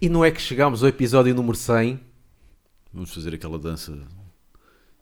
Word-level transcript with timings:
E 0.00 0.08
não 0.08 0.24
é 0.24 0.30
que 0.30 0.40
chegámos 0.40 0.82
ao 0.82 0.88
episódio 0.88 1.34
número 1.34 1.56
100? 1.56 2.00
Vamos 2.92 3.12
fazer 3.12 3.34
aquela 3.34 3.58
dança, 3.58 3.96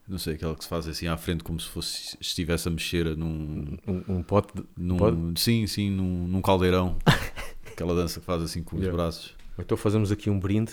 não 0.06 0.18
sei, 0.18 0.34
aquela 0.34 0.54
que 0.54 0.64
se 0.64 0.68
faz 0.68 0.86
assim 0.88 1.06
à 1.06 1.16
frente 1.16 1.42
como 1.44 1.58
se 1.58 1.68
fosse 1.68 2.16
estivesse 2.20 2.68
a 2.68 2.70
mexer 2.70 3.16
num, 3.16 3.76
Um, 3.86 4.16
um 4.16 4.22
pote 4.22 4.52
de... 4.54 4.64
num 4.76 5.34
sim, 5.36 5.66
sim, 5.66 5.90
num, 5.90 6.26
num 6.28 6.42
caldeirão. 6.42 6.98
aquela 7.72 7.94
dança 7.94 8.20
que 8.20 8.26
faz 8.26 8.42
assim 8.42 8.62
com 8.62 8.76
os 8.76 8.82
Yeah. 8.82 8.96
braços. 8.96 9.34
Então 9.58 9.76
fazemos 9.76 10.10
aqui 10.12 10.28
um 10.28 10.38
brinde. 10.38 10.72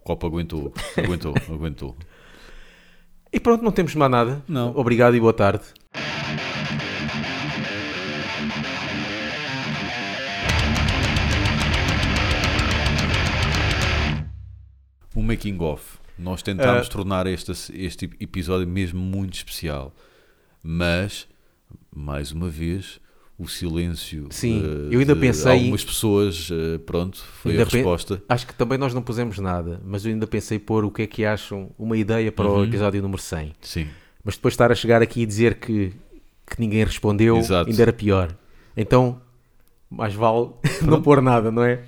O 0.00 0.04
copo 0.04 0.26
aguentou, 0.26 0.72
aguentou, 0.96 1.34
aguentou. 1.48 1.96
E 3.32 3.40
pronto, 3.40 3.62
não 3.64 3.72
temos 3.72 3.94
mais 3.94 4.10
nada. 4.10 4.42
Não. 4.48 4.76
Obrigado 4.76 5.16
e 5.16 5.20
boa 5.20 5.32
tarde. 5.32 5.64
Making 15.24 15.58
of. 15.60 15.82
Nós 16.18 16.42
tentámos 16.42 16.86
Ah. 16.86 16.90
tornar 16.90 17.26
este, 17.26 17.52
este 17.74 18.08
episódio 18.20 18.66
mesmo 18.68 19.00
muito 19.00 19.34
especial, 19.34 19.92
mas 20.62 21.26
mais 21.94 22.30
uma 22.32 22.48
vez 22.48 23.00
o 23.36 23.48
silêncio 23.48 24.28
Sim, 24.30 24.62
eh, 24.90 24.94
eu 24.94 25.00
ainda 25.00 25.16
pensei- 25.16 25.50
algumas 25.50 25.84
pessoas, 25.84 26.48
eh, 26.52 26.78
pronto, 26.78 27.18
foi 27.42 27.60
a 27.60 27.64
resposta. 27.64 28.22
Acho 28.28 28.46
que 28.46 28.54
também 28.54 28.78
nós 28.78 28.94
não 28.94 29.02
pusemos 29.02 29.38
nada, 29.40 29.80
mas 29.84 30.04
eu 30.06 30.12
ainda 30.12 30.26
pensei 30.26 30.56
pôr 30.58 30.84
o 30.84 30.90
que 30.90 31.02
é 31.02 31.06
que 31.06 31.24
acham, 31.24 31.70
uma 31.76 31.96
ideia 31.96 32.30
para 32.30 32.48
Uhum. 32.48 32.60
o 32.60 32.64
episódio 32.64 33.02
número 33.02 33.20
100. 33.20 33.52
Sim, 33.60 33.88
Mas 34.22 34.36
depois 34.36 34.54
estar 34.54 34.70
a 34.72 34.74
chegar 34.74 35.02
aqui 35.02 35.20
e 35.22 35.26
dizer 35.26 35.56
que, 35.56 35.92
que 36.46 36.58
ninguém 36.60 36.82
respondeu, 36.84 37.36
Exato. 37.36 37.68
ainda 37.68 37.82
era 37.82 37.92
pior. 37.92 38.34
Então, 38.76 39.20
mais 39.90 40.14
vale 40.14 40.50
não 40.80 41.02
pôr 41.02 41.20
nada, 41.20 41.50
não 41.50 41.62
é? 41.64 41.82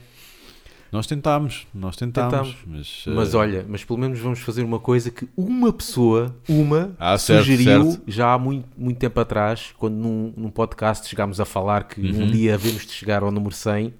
Nós 0.96 1.06
tentámos, 1.06 1.66
nós 1.74 1.94
tentámos, 1.96 2.32
Tentámos. 2.54 2.56
mas, 2.66 3.04
Mas 3.14 3.34
eh, 3.34 3.36
olha, 3.36 3.66
mas 3.68 3.84
pelo 3.84 3.98
menos 3.98 4.18
vamos 4.18 4.40
fazer 4.40 4.62
uma 4.64 4.78
coisa 4.80 5.10
que 5.10 5.28
uma 5.36 5.72
pessoa, 5.72 6.34
uma, 6.48 6.94
Ah, 6.98 7.16
certo, 7.18 7.40
sugeriu 7.44 7.90
certo. 7.92 8.02
já 8.06 8.32
há 8.32 8.38
muito, 8.38 8.66
muito 8.76 8.98
tempo 8.98 9.20
atrás, 9.20 9.74
quando 9.76 9.94
num, 9.96 10.32
num 10.36 10.50
podcast 10.50 11.06
chegámos 11.08 11.38
a 11.40 11.44
falar 11.44 11.84
que 11.84 12.00
Uhum. 12.00 12.22
um 12.24 12.26
dia 12.30 12.54
havemos 12.54 12.86
de 12.86 12.92
chegar 12.92 13.22
ao 13.22 13.30
número 13.30 13.54
100 13.54 13.92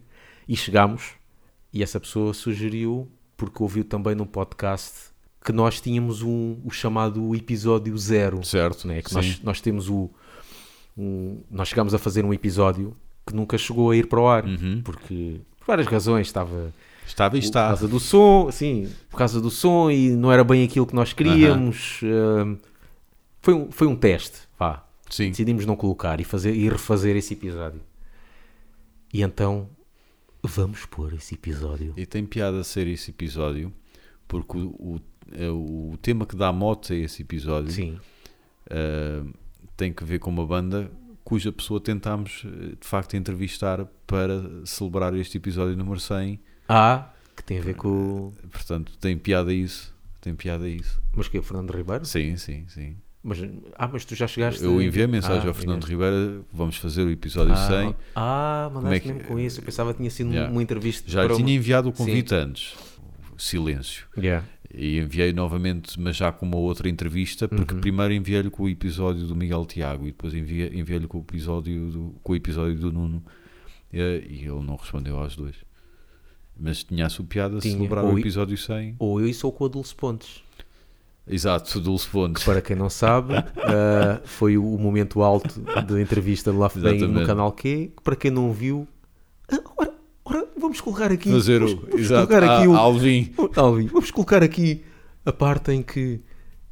e 0.48 0.56
chegámos. 0.56 1.10
E 1.72 1.82
essa 1.82 2.00
pessoa 2.00 2.32
sugeriu, 2.32 3.06
porque 3.36 3.62
ouviu 3.62 3.84
também 3.84 4.14
num 4.14 4.24
podcast, 4.24 5.10
que 5.44 5.52
nós 5.52 5.80
tínhamos 5.80 6.22
um, 6.22 6.56
o 6.64 6.70
chamado 6.70 7.34
episódio 7.34 7.96
zero. 7.98 8.42
certo, 8.44 8.88
né? 8.88 9.02
que 9.02 9.10
sim. 9.10 9.16
nós, 9.16 9.40
nós 9.42 9.60
temos 9.60 9.88
o. 9.90 10.10
um- 10.96 11.42
nós 11.50 11.68
chegámos 11.68 11.92
a 11.94 11.98
fazer 11.98 12.24
um 12.24 12.32
episódio 12.32 12.96
que 13.26 13.34
nunca 13.34 13.58
chegou 13.58 13.90
a 13.90 13.96
ir 13.96 14.06
para 14.08 14.20
o 14.20 14.26
ar, 14.28 14.44
Uhum. 14.46 14.80
porque 14.84 15.40
por 15.66 15.72
várias 15.72 15.88
razões 15.88 16.28
estava 16.28 16.72
estava 17.04 17.36
e 17.36 17.40
por 17.40 17.44
está. 17.44 17.68
causa 17.68 17.88
do 17.88 17.98
som, 17.98 18.50
sim, 18.52 18.88
por 19.10 19.16
causa 19.18 19.40
do 19.40 19.50
som 19.50 19.90
e 19.90 20.10
não 20.10 20.30
era 20.30 20.44
bem 20.44 20.64
aquilo 20.64 20.86
que 20.86 20.94
nós 20.94 21.12
queríamos. 21.12 22.00
hum, 22.02 22.56
foi, 23.42 23.54
um, 23.54 23.70
foi 23.70 23.86
um 23.86 23.96
teste, 23.96 24.38
vá. 24.58 24.84
Sim, 25.10 25.30
Decidimos 25.30 25.66
não 25.66 25.76
colocar 25.76 26.20
e, 26.20 26.24
fazer, 26.24 26.54
e 26.54 26.68
refazer 26.68 27.16
esse 27.16 27.34
episódio. 27.34 27.80
E 29.12 29.22
então 29.22 29.68
vamos 30.42 30.84
pôr 30.86 31.12
esse 31.14 31.34
episódio. 31.34 31.94
e 31.96 32.06
tem 32.06 32.24
piada 32.24 32.62
ser 32.64 32.86
esse 32.86 33.10
episódio, 33.10 33.72
porque 34.28 34.56
o, 34.58 34.68
o, 34.78 35.00
é 35.32 35.50
o 35.50 35.96
tema 36.00 36.26
que 36.26 36.36
dá 36.36 36.52
mote 36.52 36.92
a 36.92 36.96
esse 36.96 37.22
episódio 37.22 37.70
Sim, 37.72 37.98
eh, 38.68 39.22
tem 39.76 39.92
que 39.92 40.04
ver 40.04 40.18
com 40.18 40.30
uma 40.30 40.46
banda 40.46 40.90
cuja 41.26 41.50
pessoa 41.50 41.80
tentámos 41.80 42.44
eh, 42.46 42.76
de 42.80 42.86
facto 42.86 43.16
entrevistar 43.16 43.84
para 44.06 44.40
celebrar 44.64 45.12
este 45.16 45.38
episódio 45.38 45.76
número 45.76 45.98
100. 45.98 46.38
há 46.68 47.08
que 47.36 47.42
tem 47.42 47.58
a 47.58 47.62
ver 47.62 47.74
com. 47.74 47.88
o- 47.88 48.32
Portanto, 48.50 48.92
tem 49.00 49.18
piada 49.18 49.52
isso. 49.52 49.92
Tem 50.20 50.34
piada 50.36 50.68
isso. 50.68 51.02
Mas 51.14 51.26
que 51.26 51.36
é 51.36 51.42
Fernando 51.42 51.70
Ribeiro? 51.72 52.04
Sim, 52.06 52.36
sim, 52.36 52.64
sim. 52.68 52.96
Mas, 53.24 53.38
ah, 53.76 53.88
mas 53.92 54.04
tu 54.04 54.14
já 54.14 54.28
chegaste. 54.28 54.62
Eu 54.62 54.80
enviei 54.80 55.08
mensagem 55.08 55.42
Ah, 55.44 55.48
ao 55.48 55.54
Fernando. 55.54 55.82
Ribeira, 55.84 56.40
vamos 56.52 56.76
fazer 56.76 57.02
o 57.02 57.10
episódio 57.10 57.54
Ah, 57.54 57.66
100. 57.68 57.96
Ah, 58.14 58.70
mandaste 58.72 58.96
é 58.96 59.00
que- 59.00 59.08
mesmo 59.12 59.24
com 59.28 59.38
isso. 59.40 59.58
Eu 59.58 59.64
pensava 59.64 59.90
que 59.92 59.96
tinha 59.98 60.10
sido 60.10 60.30
Yeah. 60.30 60.48
uma 60.52 60.62
entrevista. 60.62 61.10
Já 61.10 61.24
lhe 61.24 61.34
tinha 61.34 61.40
uma- 61.46 61.50
enviado 61.50 61.88
o 61.88 61.92
convite 61.92 62.32
antes. 62.34 62.74
Silêncio. 63.36 64.06
Yeah. 64.16 64.46
E 64.78 64.98
enviei 64.98 65.32
novamente, 65.32 65.98
mas 65.98 66.16
já 66.16 66.30
com 66.30 66.44
uma 66.44 66.58
outra 66.58 66.86
entrevista, 66.86 67.48
porque 67.48 67.72
Uhum. 67.74 67.80
primeiro 67.80 68.12
enviei-lhe 68.12 68.50
com 68.50 68.64
o 68.64 68.68
episódio 68.68 69.26
do 69.26 69.34
Miguel 69.34 69.64
Tiago 69.64 70.04
e 70.04 70.08
depois 70.08 70.34
enviei- 70.34 70.70
enviei-lhe 70.78 71.06
com, 71.06 71.16
o 71.16 71.22
episódio 71.22 71.90
do, 71.90 72.14
com 72.22 72.32
o 72.32 72.36
episódio 72.36 72.76
do 72.76 72.92
Nuno 72.92 73.22
eh, 73.90 74.22
e 74.28 74.40
ele 74.40 74.62
não 74.62 74.76
respondeu 74.76 75.16
aos 75.18 75.34
dois. 75.34 75.56
Mas 76.58 76.84
tinha 76.84 77.06
a 77.06 77.08
sua 77.08 77.24
piada 77.24 77.58
Tinha. 77.58 77.74
celebrar 77.74 78.04
Ou 78.04 78.12
o 78.12 78.18
episódio 78.18 78.56
100. 78.56 78.96
Ou 78.98 79.18
eu 79.20 79.26
e 79.26 79.32
sou 79.32 79.50
com 79.50 79.64
a 79.64 79.68
Dulce 79.68 79.94
Pontes. 79.94 80.42
Exato, 81.26 81.80
Dulce 81.80 82.06
Fontes. 82.06 82.44
Para 82.44 82.60
quem 82.62 82.76
não 82.76 82.88
sabe, 82.90 83.34
ah, 83.34 84.20
foi 84.24 84.56
o 84.58 84.62
momento 84.78 85.22
alto 85.22 85.58
da 85.60 86.00
entrevista 86.00 86.52
Bang 86.52 87.06
no 87.06 87.26
canal 87.26 87.50
Q. 87.52 87.92
Que 87.96 88.02
para 88.02 88.14
quem 88.14 88.30
não 88.30 88.52
viu, 88.52 88.86
ah, 89.50 89.58
ora, 89.76 89.88
ora, 89.88 89.94
vamos 90.66 90.80
colocar 90.80 91.10
aqui. 91.12 91.30
Fazer 91.32 91.58
vamos, 91.60 91.72
o. 91.74 91.76
vamos 91.76 92.00
Exato, 92.00 92.26
colocar 92.26 92.44
aqui 92.56 92.64
a- 92.66 92.68
o. 92.70 92.76
Alvin. 92.76 93.34
Alvin, 93.56 93.86
vamos 93.86 94.10
colocar 94.10 94.42
aqui 94.42 94.84
a 95.24 95.32
parte 95.32 95.72
em 95.72 95.82
que, 95.82 96.20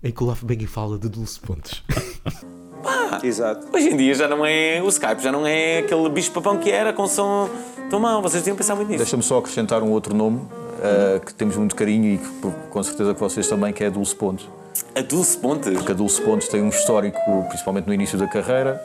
em 0.03 0.11
que 0.13 0.23
o 0.23 0.35
Bang 0.43 0.67
fala 0.67 0.99
de 0.99 1.09
Dulce 1.09 1.41
Pontes. 1.41 1.83
Exato. 3.23 3.67
Hoje 3.73 3.89
em 3.89 3.97
dia 3.97 4.15
já 4.15 4.29
não 4.29 4.45
é. 4.45 4.83
O 4.83 4.89
Skype 4.89 5.23
já 5.23 5.33
não 5.33 5.47
é 5.47 5.79
aquele 5.79 6.09
bicho-papão 6.11 6.59
que 6.59 6.71
era 6.71 6.93
com 6.93 7.07
som 7.07 7.49
tão 7.89 7.99
mau. 8.01 8.21
Vocês 8.21 8.43
deviam 8.43 8.57
pensar 8.57 8.75
muito 8.75 8.89
nisso. 8.89 8.99
Deixa-me 8.99 9.23
só 9.23 9.39
acrescentar 9.39 9.83
um 9.83 9.91
outro 9.91 10.15
nome 10.15 10.41
eh, 10.83 11.21
que 11.25 11.33
temos 11.33 11.57
muito 11.57 11.75
carinho 11.75 12.15
e 12.15 12.19
que 12.19 12.51
com 12.71 12.83
certeza 12.83 13.15
que 13.15 13.21
vocês 13.21 13.47
também, 13.49 13.73
que 13.73 13.83
é 13.85 13.87
a 13.87 13.91
Dulce 13.91 14.15
Pontes. 14.15 14.47
A 14.95 15.01
Dulce 15.01 15.39
Pontes. 15.39 15.73
Porque 15.73 15.93
a 15.93 15.95
Dulce 15.95 16.21
Pontes 16.21 16.49
tem 16.49 16.61
um 16.63 16.69
histórico, 16.69 17.19
principalmente 17.49 17.87
no 17.87 17.95
início 17.95 18.19
da 18.19 18.27
carreira, 18.27 18.83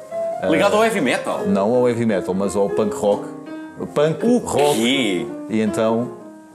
Ligado 0.49 0.75
ao 0.77 0.85
heavy 0.85 1.01
metal. 1.01 1.45
não 1.47 1.75
ao 1.75 1.89
heavy 1.89 2.05
metal, 2.05 2.33
mas 2.33 2.55
ao 2.55 2.69
punk 2.69 2.95
rock. 2.95 3.25
Punk 3.87 4.25
O 4.25 4.37
rock. 4.39 4.75
quê? 4.79 5.25
E 5.49 5.61
então, 5.61 6.11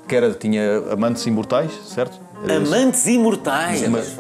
que 0.07 0.15
era, 0.15 0.33
tinha 0.33 0.79
Amantes 0.91 1.27
Imortais, 1.27 1.71
certo? 1.87 2.19
Era? 2.45 2.57
Amantes 2.59 3.07
imortais. 3.07 3.89
Mas- 3.89 4.17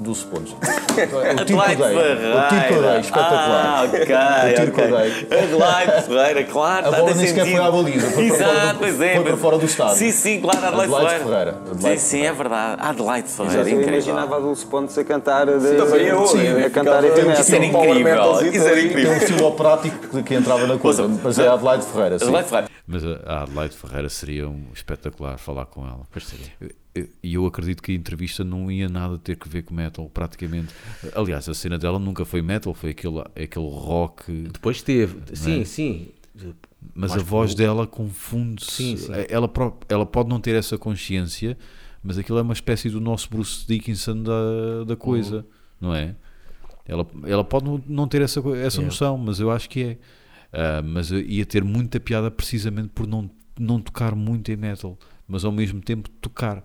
Dulce 0.00 0.24
Pontes. 0.26 0.52
o 0.58 1.18
Adelaide 1.40 1.44
tiro 1.44 1.58
que 1.58 1.72
eu 1.72 1.76
dei. 1.76 1.76
Ferreira. 1.76 2.38
O 2.38 2.48
tiro 2.48 2.64
que 2.68 2.72
eu 2.74 2.82
dei, 2.82 3.00
espetacular. 3.00 3.64
Ah, 3.66 3.82
ok. 3.84 3.98
O 4.00 4.54
tiro 4.54 4.72
que 4.72 4.80
eu 4.80 4.86
dei. 4.86 5.38
Adelaide 5.42 6.02
Ferreira, 6.06 6.44
claro. 6.44 6.86
A 6.86 6.90
bola 6.92 7.14
nem 7.14 7.26
sequer 7.26 7.46
foi 7.46 7.60
à 7.60 7.70
baliza, 7.70 8.10
foi 8.10 8.28
para 8.28 8.36
fora 8.38 8.50
Exato, 8.52 8.72
do- 8.74 8.78
pois 8.78 9.00
é. 9.00 9.14
foi 9.14 9.24
para 9.24 9.36
fora 9.36 9.58
do 9.58 9.64
estádio. 9.66 9.96
Sim, 9.96 10.10
sim, 10.12 10.40
claro, 10.40 10.58
Adelaide, 10.66 10.94
Adelaide 10.94 11.24
Ferreira. 11.24 11.54
Sim, 11.80 11.96
sim, 11.98 12.22
é 12.26 12.32
verdade. 12.32 12.82
Adelaide 12.82 13.28
Ferreira, 13.28 13.64
Já 13.64 13.70
eu 13.70 13.82
imaginava 13.82 14.36
a 14.36 14.40
Dulce 14.40 14.66
Pontes 14.66 14.98
a 14.98 15.04
cantar 15.04 15.46
de, 15.46 15.74
Também 15.76 16.06
eu, 16.06 16.26
sim, 16.26 16.62
a 16.64 16.70
cantar 16.70 17.04
heavy 17.04 17.22
metal. 17.24 17.40
Isso 17.40 17.54
era 17.54 17.64
incrível. 17.64 18.52
Isso 18.52 18.66
era 18.66 18.74
Tem 18.76 18.86
incrível. 18.86 19.12
um 19.12 19.16
estilo 19.16 19.46
operático 19.46 20.08
que, 20.08 20.22
que 20.22 20.34
entrava 20.34 20.66
na 20.66 20.78
coisa, 20.78 21.08
mas 21.22 21.38
é 21.38 21.48
a 21.48 21.54
Adelaide 21.54 21.84
Ferreira. 21.86 22.16
Adelaide 22.16 22.48
Ferreira. 22.48 22.77
Mas 22.90 23.04
a 23.04 23.42
Adelaide 23.42 23.76
Ferreira 23.76 24.08
seria 24.08 24.48
um 24.48 24.64
espetacular 24.72 25.36
falar 25.36 25.66
com 25.66 25.86
ela. 25.86 26.06
E 27.22 27.34
eu 27.34 27.44
acredito 27.44 27.82
que 27.82 27.92
a 27.92 27.94
entrevista 27.94 28.42
não 28.42 28.70
ia 28.72 28.88
nada 28.88 29.18
ter 29.18 29.36
que 29.36 29.46
ver 29.46 29.62
com 29.62 29.74
metal, 29.74 30.08
praticamente. 30.08 30.74
Aliás, 31.14 31.46
a 31.50 31.54
cena 31.54 31.78
dela 31.78 31.98
nunca 31.98 32.24
foi 32.24 32.40
metal, 32.40 32.72
foi 32.72 32.90
aquele, 32.90 33.20
aquele 33.20 33.68
rock. 33.68 34.32
Depois 34.50 34.80
teve. 34.80 35.18
Sim, 35.36 35.64
sim. 35.66 36.08
Mas 36.94 37.12
a 37.12 37.18
voz 37.18 37.54
pelo- 37.54 37.66
dela 37.74 37.86
confunde-se. 37.86 38.96
Sim. 38.96 39.12
Ela, 39.28 39.50
ela 39.88 40.06
pode 40.06 40.28
não 40.30 40.40
ter 40.40 40.54
essa 40.54 40.78
consciência, 40.78 41.58
mas 42.02 42.16
aquilo 42.16 42.38
é 42.38 42.42
uma 42.42 42.54
espécie 42.54 42.88
do 42.88 43.00
nosso 43.02 43.28
Bruce 43.28 43.66
Dickinson 43.68 44.22
da, 44.22 44.84
da 44.86 44.96
coisa, 44.96 45.44
não 45.80 45.94
é? 45.94 46.16
Ela, 46.86 47.06
ela 47.26 47.44
pode 47.44 47.66
não- 47.86 48.08
ter 48.08 48.22
essa, 48.22 48.40
essa 48.56 48.80
É. 48.80 48.84
noção, 48.84 49.18
mas 49.18 49.40
eu 49.40 49.50
acho 49.50 49.68
que 49.68 49.82
é. 49.82 49.98
Ah, 50.52 50.82
mas 50.82 51.10
ia 51.10 51.44
ter 51.44 51.62
muita 51.64 52.00
piada 52.00 52.30
precisamente 52.30 52.88
por 52.88 53.06
não, 53.06 53.30
não 53.58 53.80
tocar 53.80 54.14
muito 54.14 54.50
em 54.50 54.56
metal, 54.56 54.98
mas 55.26 55.44
ao 55.44 55.52
mesmo 55.52 55.80
tempo 55.80 56.08
tocar. 56.08 56.64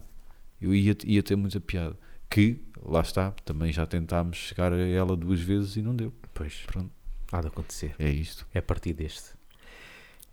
Eu 0.61 0.73
ia, 0.73 0.95
ia 1.05 1.21
ter 1.21 1.35
muita 1.35 1.59
piada. 1.59 1.97
Que, 2.29 2.61
lá 2.81 3.01
está, 3.01 3.31
também 3.45 3.71
já 3.71 3.85
tentámos 3.85 4.37
chegar 4.37 4.71
a 4.71 4.77
ela 4.77 5.15
duas 5.15 5.39
vezes 5.41 5.75
e 5.75 5.81
não 5.81 5.95
deu. 5.95 6.13
Pois, 6.33 6.63
Pronto, 6.65 6.89
há 7.31 7.41
de 7.41 7.47
acontecer. 7.47 7.93
é 7.99 8.09
isto. 8.09 8.47
É 8.53 8.59
a 8.59 8.61
partir 8.61 8.93
deste. 8.93 9.31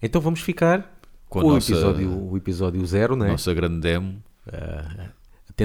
Então 0.01 0.21
vamos 0.21 0.41
ficar 0.41 0.99
Com 1.29 1.41
o, 1.41 1.53
nossa, 1.55 1.73
episódio, 1.73 2.31
o 2.31 2.37
episódio 2.37 2.87
zero, 2.87 3.17
né? 3.17 3.29
nossa 3.29 3.53
grande 3.53 3.81
demo, 3.81 4.23
a, 4.47 5.11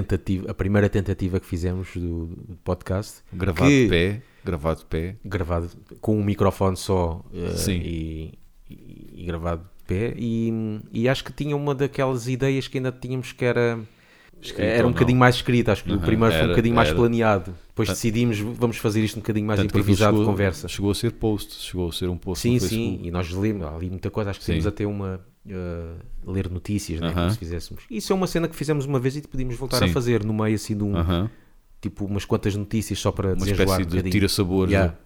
tentativa, 0.01 0.51
a 0.51 0.53
primeira 0.53 0.89
tentativa 0.89 1.39
que 1.39 1.45
fizemos 1.45 1.89
do, 1.95 2.25
do 2.27 2.55
podcast, 2.63 3.21
gravado 3.33 3.69
Que- 3.69 3.83
de 3.83 3.89
pé, 3.89 4.21
gravado 4.43 4.79
de 4.79 4.85
pé. 4.85 5.15
gravado 5.23 5.69
com 6.01 6.17
um 6.19 6.23
microfone 6.23 6.75
só 6.77 7.23
Sim. 7.55 7.79
e, 7.83 8.33
e- 8.69 9.13
e 9.21 9.23
gravado 9.25 9.61
de 9.63 9.83
pé, 9.87 10.13
e, 10.17 10.51
e 10.91 11.07
acho 11.09 11.23
que 11.23 11.31
tinha 11.33 11.55
uma 11.55 11.73
daquelas 11.73 12.27
ideias 12.27 12.67
que 12.67 12.77
ainda 12.77 12.91
tínhamos 12.91 13.31
que 13.31 13.45
era. 13.45 13.79
Escrito 14.41 14.67
era 14.67 14.85
um 14.85 14.91
bocadinho 14.91 15.17
mais 15.17 15.35
escrito, 15.35 15.69
acho 15.71 15.83
que 15.83 15.89
o 15.91 15.95
Aham, 15.95 16.05
primeiro 16.05 16.31
foi 16.33 16.41
um 16.41 16.43
era- 16.43 16.49
bocadinho 16.53 16.75
mais 16.75 16.89
era. 16.89 16.97
planeado. 16.97 17.55
Depois 17.69 17.89
Ah. 17.89 17.93
decidimos, 17.93 18.37
vamos 18.39 18.77
fazer 18.77 19.01
isto 19.03 19.15
um 19.17 19.21
bocadinho 19.21 19.47
mais 19.47 19.59
Tanto 19.59 19.69
improvisado 19.69 20.11
de 20.11 20.17
chegou, 20.19 20.31
conversa. 20.33 20.67
Chegou 20.67 20.91
a 20.91 20.95
ser 20.95 21.11
post, 21.13 21.53
chegou 21.63 21.89
a 21.89 21.91
ser 21.91 22.09
um 22.09 22.17
post 22.17 22.41
Sim, 22.41 22.55
no 22.55 22.59
sim, 22.59 22.99
e 23.03 23.09
nós 23.09 23.31
lemos 23.31 23.65
ali 23.65 23.89
muita 23.89 24.11
coisa, 24.11 24.29
acho 24.29 24.39
que 24.39 24.45
Sim. 24.45 24.51
temos 24.53 24.67
até 24.67 24.85
uma, 24.85 25.19
eh, 25.49 25.95
ler 26.25 26.49
notícias, 26.49 26.99
né? 26.99 27.07
Aham. 27.07 27.15
como 27.15 27.31
se 27.31 27.37
fizéssemos. 27.37 27.83
Isso 27.89 28.11
é 28.11 28.15
uma 28.15 28.27
cena 28.27 28.47
que 28.47 28.55
fizemos 28.55 28.85
uma 28.85 28.99
vez 28.99 29.15
e 29.17 29.21
podíamos 29.21 29.55
voltar 29.55 29.83
a 29.83 29.87
Sim. 29.87 29.93
fazer 29.93 30.23
no 30.23 30.33
meio 30.33 30.55
assim 30.55 30.75
de 30.77 30.83
um, 30.83 30.95
Aham. 30.95 31.29
tipo 31.81 32.05
umas 32.05 32.25
quantas 32.25 32.55
notícias 32.55 32.99
só 32.99 33.11
para 33.11 33.33
Uma 33.33 33.47
espécie 33.49 33.81
um 33.83 33.85
de 33.85 34.09
tira-sabores. 34.09 34.71
Yeah. 34.71 34.91
né? 34.93 34.97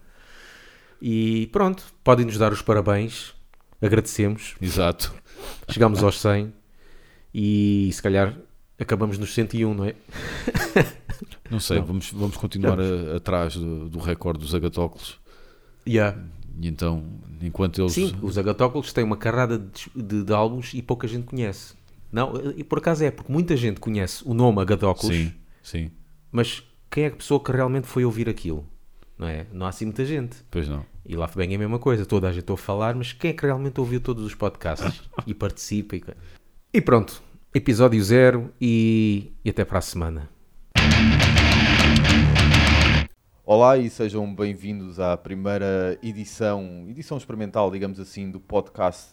E 1.02 1.48
pronto, 1.52 1.84
podem 2.04 2.26
nos 2.26 2.38
dar 2.38 2.52
os 2.52 2.62
parabéns, 2.62 3.34
agradecemos, 3.82 4.56
Exato. 4.62 5.14
chegámos 5.70 6.04
aos 6.04 6.20
100 6.20 6.54
e 7.34 7.90
se 7.94 8.02
calhar 8.02 8.36
acabamos 8.78 9.18
nos 9.18 9.34
101, 9.34 9.74
não 9.74 9.86
é? 9.86 9.96
Não 11.50 11.60
sei, 11.60 11.80
Não. 11.80 11.86
Vamos, 11.86 12.12
vamos 12.12 12.38
continuar 12.38 12.78
a- 12.80 13.16
atrás 13.18 13.56
do, 13.56 13.90
do 13.90 14.00
recorde 14.00 14.40
dos 14.40 14.54
agatóculos. 14.54 15.20
Yeah. 15.88 16.18
E 16.60 16.68
então, 16.68 17.04
enquanto 17.42 17.82
eles. 17.82 17.94
Sim, 17.94 18.14
os 18.22 18.38
Agatóculos 18.38 18.92
têm 18.92 19.04
uma 19.04 19.18
carrada 19.18 19.58
de, 19.58 19.90
de, 19.96 20.24
de 20.24 20.34
álbuns 20.34 20.74
e 20.74 20.82
pouca 20.82 21.08
gente 21.08 21.26
conhece. 21.26 21.74
Não, 22.12 22.34
e 22.58 22.64
por 22.64 22.80
acaso 22.80 23.04
é, 23.04 23.12
porque 23.12 23.32
muita 23.32 23.56
gente 23.56 23.80
conhece 23.80 24.24
o 24.26 24.34
nome 24.34 24.62
Agatóculos, 24.62 25.16
Sim, 25.16 25.32
sim, 25.62 25.92
mas 26.32 26.64
quem 26.90 27.04
é 27.04 27.08
a 27.08 27.12
pessoa 27.12 27.42
que 27.42 27.52
realmente 27.52 27.86
foi 27.86 28.04
ouvir 28.04 28.28
aquilo? 28.28 28.66
Não 29.18 29.28
é? 29.28 29.46
Não 29.54 29.66
há 29.66 29.70
assim 29.70 29.86
muita 29.86 30.04
gente. 30.04 30.38
pois 30.50 30.68
não. 30.68 30.86
E 31.06 31.16
lá 31.16 31.30
bem 31.36 31.52
é 31.52 31.56
a 31.56 31.60
mesma 31.60 31.80
coisa, 31.80 32.06
toda 32.06 32.28
a 32.28 32.32
gente 32.32 32.50
ouve 32.50 32.62
falar, 32.62 32.96
mas 32.96 33.14
quem 33.14 33.32
é 33.32 33.34
que 33.34 33.46
realmente 33.46 33.80
ouviu 33.80 34.00
todos 34.02 34.24
os 34.24 34.36
podcasts 34.36 35.02
e 35.26 35.34
participa? 35.34 35.96
E, 35.96 36.04
e 36.74 36.82
pronto, 36.82 37.22
episódio 37.54 38.02
zero 38.04 38.52
e, 38.60 39.32
e 39.44 39.50
até 39.50 39.64
para 39.64 39.80
a 39.80 39.82
semana. 39.82 40.30
Olá 43.52 43.80
e 43.80 43.90
sejam 43.90 44.32
bem-vindos 44.32 45.00
à 45.00 45.18
primeira 45.18 45.98
edição, 46.04 46.86
edição 46.88 47.18
experimental, 47.18 47.72
digamos 47.72 48.00
assim, 48.00 48.30
do 48.30 48.40
podcast 48.40 49.10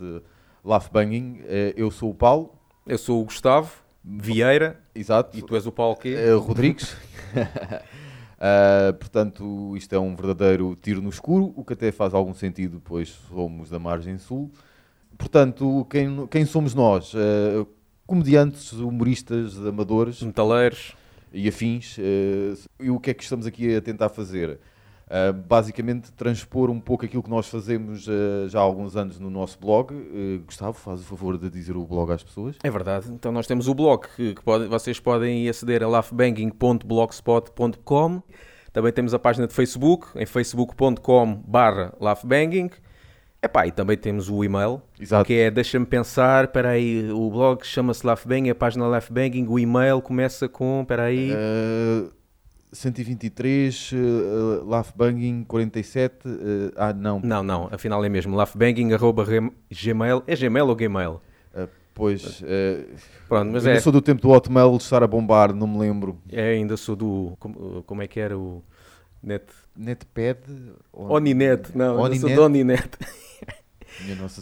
Laugh 0.63 0.91
Banging. 0.93 1.41
Eh, 1.47 1.73
Eu 1.75 1.91
sou 1.91 2.11
o 2.11 2.15
Paulo, 2.15 2.53
Eu 2.87 2.99
sou 2.99 3.23
o 3.23 3.25
Gustavo 3.25 3.73
Vieira 4.05 4.79
exato, 4.95 5.39
e 5.39 5.41
tu 5.41 5.57
és 5.57 5.67
o 5.67 5.73
Paulo 5.73 5.97
quê? 5.97 6.15
eh, 6.19 6.35
Rodrigues. 6.35 6.95
Ah, 8.39 8.93
portanto, 9.01 9.75
isto 9.75 9.95
é 9.95 9.99
um 9.99 10.15
verdadeiro 10.15 10.77
tiro 10.83 11.01
no 11.01 11.09
escuro, 11.09 11.55
o 11.57 11.65
que 11.65 11.73
até 11.73 11.91
faz 11.91 12.13
algum 12.13 12.35
sentido, 12.35 12.79
pois 12.85 13.09
somos 13.09 13.71
da 13.71 13.79
margem 13.79 14.19
sul. 14.19 14.51
Portanto, 15.17 15.87
quem, 15.89 16.27
quem 16.27 16.45
somos 16.45 16.75
nós? 16.75 17.15
Eh, 17.15 17.65
comediantes, 18.07 18.73
humoristas, 18.73 19.57
amadores, 19.65 20.23
Metaleiros. 20.23 20.95
E 21.37 21.49
afins. 21.49 21.97
eh, 21.99 22.55
e 22.81 22.91
o 22.91 22.99
que 22.99 23.11
é 23.11 23.15
que 23.15 23.23
estamos 23.23 23.47
aqui 23.47 23.77
a 23.77 23.81
tentar 23.81 24.09
fazer? 24.09 24.59
Ah, 25.09 25.31
basicamente, 25.33 26.11
transpor 26.13 26.69
um 26.69 26.81
pouco 26.81 27.05
aquilo 27.05 27.23
que 27.23 27.31
nós 27.31 27.49
fazemos 27.49 28.09
eh, 28.09 28.49
já 28.49 28.59
há 28.59 28.63
alguns 28.63 28.97
anos 28.97 29.21
no 29.21 29.31
nosso 29.31 29.57
blog. 29.61 29.95
Eh, 29.95 30.39
Gustavo, 30.45 30.73
faz 30.73 31.01
o 31.01 31.05
favor 31.05 31.39
de 31.39 31.49
dizer 31.49 31.77
o 31.77 31.87
blog 31.87 32.11
às 32.11 32.25
pessoas. 32.25 32.57
É 32.65 32.71
verdade. 32.71 33.09
Então 33.13 33.31
nós 33.31 33.47
temos 33.47 33.69
o 33.69 33.75
blog 33.75 34.05
que, 34.17 34.35
que 34.35 34.43
pode- 34.43 34.67
vocês 34.67 34.99
podem 34.99 35.49
aceder 35.49 35.85
a 35.85 35.89
laughbanging.blogspot.com. 35.89 38.23
Também 38.73 38.93
temos 38.93 39.15
a 39.15 39.19
página 39.19 39.47
de 39.47 39.55
Facebook 39.55 40.09
em 40.17 40.27
facebook.com 40.27 41.43
barra 41.47 41.95
laughbanging. 42.01 42.71
Epá, 43.43 43.67
e 43.67 43.71
também 43.71 43.97
temos 43.97 44.29
o 44.29 44.43
e-mail, 44.43 44.81
Exato. 44.99 45.25
que 45.27 45.35
é, 45.35 45.51
deixa-me 45.51 45.87
pensar, 45.87 46.45
espera 46.45 46.71
aí, 46.71 47.11
o 47.13 47.31
blog 47.31 47.65
chama-se 47.65 48.05
Laughbanging, 48.05 48.51
a 48.51 48.55
página 48.55 48.87
Laughbanging, 48.89 49.47
o 49.49 49.59
e-mail 49.59 50.01
começa 50.01 50.49
com, 50.49 50.81
espera 50.83 51.05
aí, 51.05 51.33
Eh, 51.33 52.05
123, 52.73 53.93
uh, 53.93 54.65
Laughbanging 54.67 55.45
47. 55.45 56.15
eh, 56.27 56.73
ah, 56.77 56.93
não. 56.93 57.21
não, 57.23 57.43
não, 57.43 57.69
afinal 57.71 58.05
é 58.05 58.09
mesmo, 58.09 58.35
laughbanging, 58.37 58.93
arroba 58.93 59.25
gmail, 59.71 60.23
é 60.27 60.35
gmail 60.35 60.67
ou 60.67 60.75
gmail? 60.75 61.21
Eh, 61.55 61.69
pois. 61.95 62.43
eh, 62.45 62.85
Pronto, 63.29 63.53
mas 63.53 63.65
eu 63.65 63.73
é, 63.73 63.81
sou 63.81 63.93
do 63.93 64.03
tempo 64.03 64.21
do 64.23 64.31
Hotmail 64.31 64.77
estar 64.77 65.03
a 65.03 65.07
bombar, 65.07 65.55
não 65.55 65.67
me 65.67 65.79
lembro. 65.79 66.19
é, 66.33 66.51
ainda 66.53 66.77
sou 66.77 66.97
do, 66.97 67.37
como, 67.39 67.83
como 67.85 68.03
é 68.03 68.07
que 68.07 68.19
era 68.21 68.37
o 68.37 68.63
net... 69.27 69.45
Netpad? 69.77 70.39
Oninet, 70.93 71.77
não, 71.77 72.07
eu 72.07 72.15
sou 72.15 72.31
Oninet? 72.31 72.35
do 72.35 72.43
Oninet. 72.43 72.91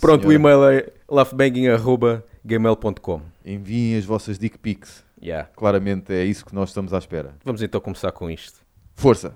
Pronto, 0.00 0.28
o 0.28 0.32
e-mail 0.32 0.64
é 0.64 0.88
laughbanging.gmail.com. 1.08 3.20
Enviem 3.44 3.96
as 3.96 4.04
vossas 4.04 4.38
dick 4.38 4.56
pics. 4.58 5.02
Yeah. 5.20 5.48
Claramente 5.56 6.12
é 6.12 6.24
isso 6.24 6.44
que 6.44 6.54
nós 6.54 6.68
estamos 6.68 6.92
à 6.92 6.98
espera. 6.98 7.34
Vamos 7.44 7.62
então 7.62 7.80
começar 7.80 8.12
com 8.12 8.30
isto. 8.30 8.60
Força! 8.94 9.34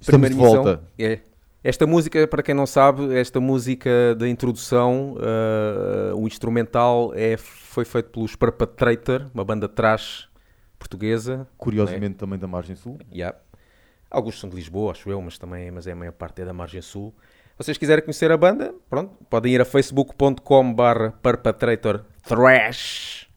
Estamos 0.00 0.30
de 0.30 0.34
Primeira 0.34 0.34
emissão 0.34 0.64
volta. 0.64 0.82
É. 0.98 1.20
Esta 1.62 1.86
música, 1.86 2.26
para 2.26 2.42
quem 2.42 2.54
não 2.54 2.66
sabe, 2.66 3.14
esta 3.14 3.38
música 3.38 4.14
da 4.14 4.26
introdução, 4.26 5.16
ah, 5.20 6.14
o 6.14 6.26
instrumental 6.26 7.12
é, 7.14 7.36
foi 7.36 7.84
feito 7.84 8.10
pelos 8.10 8.34
Perpetrator, 8.34 9.30
uma 9.34 9.44
banda 9.44 9.68
trash 9.68 10.30
portuguesa. 10.78 11.46
Curiosamente 11.58 12.16
também 12.16 12.38
da 12.38 12.48
margem 12.48 12.74
sul. 12.74 12.98
Yeah. 13.12 13.36
Alguns 14.10 14.40
são 14.40 14.48
de 14.48 14.56
Lisboa, 14.56 14.92
acho 14.92 15.10
eu, 15.10 15.20
mas 15.20 15.38
também 15.38 15.70
mas 15.70 15.86
é 15.86 15.92
a 15.92 15.96
maior 15.96 16.12
parte 16.12 16.40
é 16.40 16.44
da 16.46 16.52
margem 16.52 16.80
sul. 16.80 17.14
Se 17.52 17.66
vocês 17.66 17.78
quiserem 17.78 18.02
conhecer 18.02 18.32
a 18.32 18.36
banda, 18.38 18.74
pronto, 18.88 19.14
podem 19.28 19.52
ir 19.52 19.60
a 19.60 19.64
facebook.com 19.66 20.74
barra 20.74 21.12
perpetrator 21.22 22.06
thrash. 22.26 23.28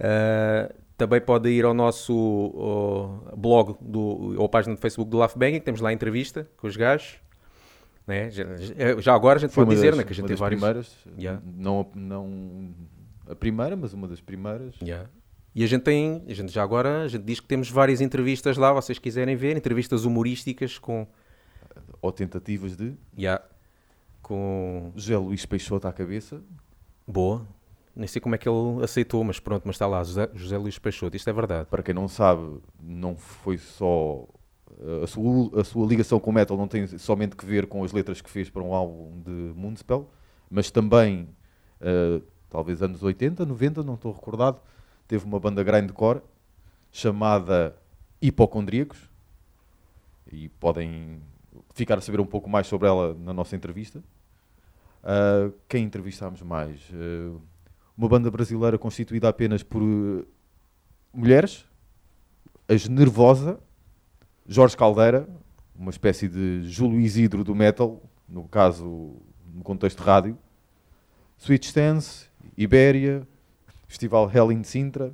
Uh, 0.00 0.74
também 0.96 1.20
podem 1.20 1.52
ir 1.52 1.64
ao 1.66 1.74
nosso 1.74 2.14
uh, 2.14 3.36
blog 3.36 3.76
do, 3.80 4.40
ou 4.40 4.48
página 4.48 4.74
do 4.74 4.80
Facebook 4.80 5.10
do 5.10 5.18
Laugh 5.18 5.36
Banging, 5.36 5.60
temos 5.60 5.82
lá 5.82 5.90
a 5.90 5.92
entrevista 5.92 6.48
com 6.56 6.66
os 6.66 6.76
gajos. 6.76 7.20
Né? 8.06 8.30
Já, 8.30 8.44
já- 9.00 9.14
agora 9.14 9.38
a 9.38 9.40
gente 9.40 9.50
Foi 9.52 9.64
pode 9.64 9.74
dizer 9.76 9.88
das, 9.90 9.98
né, 9.98 10.04
que 10.04 10.12
a 10.12 10.14
gente 10.14 10.26
tem 10.26 10.34
das 10.34 10.40
vários. 10.40 10.60
primeiras. 10.60 10.96
Yeah. 11.18 11.42
Não, 11.44 11.80
a- 11.80 11.98
não 11.98 12.74
a 13.28 13.34
primeira, 13.34 13.74
mas 13.76 13.92
uma 13.92 14.06
das 14.06 14.20
primeiras. 14.20 14.76
Yeah. 14.80 15.10
E 15.54 15.64
a 15.64 15.66
gente 15.66 15.82
tem, 15.82 16.22
a 16.28 16.32
gente 16.34 16.52
já 16.52 16.62
agora, 16.62 17.02
a 17.02 17.08
gente 17.08 17.24
diz 17.24 17.40
que 17.40 17.46
temos 17.46 17.70
várias 17.70 18.00
entrevistas 18.00 18.56
lá, 18.56 18.72
vocês 18.72 18.98
quiserem 18.98 19.34
ver, 19.34 19.56
entrevistas 19.56 20.04
humorísticas 20.04 20.78
com, 20.78 21.06
Ou 22.00 22.12
tentativas 22.12 22.76
de 22.76 22.94
yeah, 23.18 23.42
com 24.22 24.92
José 24.94 25.16
Luís 25.16 25.44
Peixoto 25.46 25.88
à 25.88 25.92
cabeça. 25.92 26.42
Boa. 27.06 27.46
Nem 27.94 28.06
sei 28.06 28.20
como 28.20 28.34
é 28.34 28.38
que 28.38 28.46
ele 28.48 28.82
aceitou, 28.84 29.24
mas 29.24 29.40
pronto, 29.40 29.62
mas 29.64 29.76
está 29.76 29.86
lá, 29.86 30.04
José, 30.04 30.28
José 30.34 30.58
Luís 30.58 30.78
Peixoto, 30.78 31.16
isto 31.16 31.28
é 31.30 31.32
verdade. 31.32 31.66
Para 31.70 31.82
quem 31.82 31.94
não 31.94 32.06
sabe, 32.08 32.60
não 32.80 33.16
foi 33.16 33.56
só. 33.56 34.26
A 35.02 35.06
sua, 35.06 35.60
a 35.60 35.64
sua 35.64 35.86
ligação 35.86 36.20
com 36.20 36.30
o 36.30 36.32
metal 36.32 36.56
não 36.56 36.68
tem 36.68 36.86
somente 36.98 37.36
que 37.36 37.46
ver 37.46 37.66
com 37.66 37.82
as 37.84 37.92
letras 37.92 38.20
que 38.20 38.28
fez 38.28 38.50
para 38.50 38.62
um 38.62 38.74
álbum 38.74 39.20
de 39.20 39.30
Moonspell, 39.54 40.10
mas 40.50 40.70
também, 40.70 41.28
eh, 41.80 42.20
talvez 42.50 42.82
anos 42.82 43.02
80, 43.02 43.46
90, 43.46 43.82
não 43.82 43.94
estou 43.94 44.12
recordado, 44.12 44.60
teve 45.08 45.24
uma 45.24 45.40
banda 45.40 45.62
grindcore 45.62 46.20
chamada 46.92 47.76
Hipocondríacos 48.20 49.08
e 50.30 50.48
podem 50.48 51.22
ficar 51.72 51.98
a 51.98 52.00
saber 52.00 52.20
um 52.20 52.26
pouco 52.26 52.48
mais 52.50 52.66
sobre 52.66 52.88
ela 52.88 53.14
na 53.14 53.32
nossa 53.32 53.54
entrevista. 53.56 54.02
Ah, 55.08 55.52
quem 55.68 55.84
entrevistámos 55.84 56.42
mais? 56.42 56.80
Eh, 56.92 57.38
uma 57.96 58.08
banda 58.08 58.28
brasileira 58.28 58.76
constituída 58.76 59.28
apenas 59.28 59.62
por 59.62 59.80
eh, 59.80 60.24
mulheres, 61.14 61.64
as 62.68 62.88
Nervosa, 62.88 63.60
Jorge 64.48 64.76
Caldeira, 64.76 65.28
uma 65.74 65.90
espécie 65.90 66.28
de 66.28 66.62
Júlio 66.62 67.00
Isidro 67.00 67.42
do 67.44 67.54
metal, 67.54 68.00
no 68.28 68.44
caso, 68.44 69.16
no 69.54 69.62
contexto 69.62 70.00
rádio, 70.02 70.36
Sweet 71.38 71.66
Stance, 71.66 72.28
Ibéria, 72.56 73.26
Festival 73.86 74.30
Hell 74.32 74.52
in 74.52 74.62
Sintra, 74.62 75.12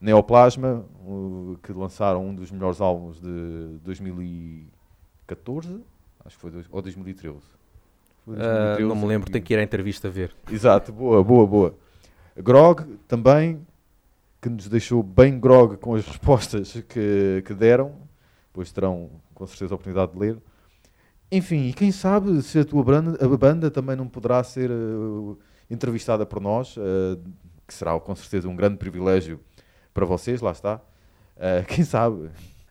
Neoplasma, 0.00 0.84
uh, 1.06 1.58
que 1.62 1.72
lançaram 1.72 2.26
um 2.26 2.34
dos 2.34 2.50
melhores 2.50 2.80
álbuns 2.80 3.20
de 3.20 3.78
2014, 3.84 5.80
acho 6.24 6.34
que 6.36 6.40
foi, 6.40 6.50
dois, 6.50 6.66
ou 6.70 6.82
2013. 6.82 7.36
Foi 8.24 8.34
Ah, 8.36 8.76
2013, 8.76 8.88
não 8.88 8.96
me 8.96 9.06
lembro, 9.06 9.30
tenho 9.30 9.44
que 9.44 9.54
ir 9.54 9.58
à 9.58 9.62
entrevista 9.62 10.10
ver. 10.10 10.34
Exato, 10.50 10.92
boa, 10.92 11.22
boa, 11.22 11.46
boa. 11.46 11.74
Grog 12.36 12.82
também, 13.06 13.64
que 14.40 14.48
nos 14.48 14.68
deixou 14.68 15.02
bem 15.02 15.38
grog 15.38 15.76
com 15.76 15.94
as 15.94 16.04
respostas 16.08 16.72
que, 16.88 17.42
que 17.46 17.54
deram, 17.54 17.94
pois 18.52 18.70
terão 18.70 19.10
com 19.34 19.46
certeza 19.46 19.74
a 19.74 19.76
oportunidade 19.76 20.12
de 20.12 20.18
ler. 20.18 20.38
Enfim, 21.30 21.68
e 21.68 21.72
quem 21.72 21.90
sabe 21.90 22.42
se 22.42 22.58
a 22.58 22.64
tua 22.64 22.84
banda, 22.84 23.24
a 23.24 23.36
banda 23.36 23.70
também 23.70 23.96
não 23.96 24.06
poderá 24.06 24.44
ser 24.44 24.70
eh, 24.70 25.36
entrevistada 25.70 26.26
por 26.26 26.40
nós, 26.42 26.76
eh, 26.76 27.18
que 27.66 27.72
será 27.72 27.98
com 27.98 28.14
certeza 28.14 28.48
um 28.48 28.54
grande 28.54 28.76
privilégio 28.76 29.40
para 29.94 30.04
vocês, 30.04 30.42
lá 30.42 30.50
está. 30.50 30.78
Eh, 31.38 31.64
quem 31.68 31.84
sabe? 31.84 32.28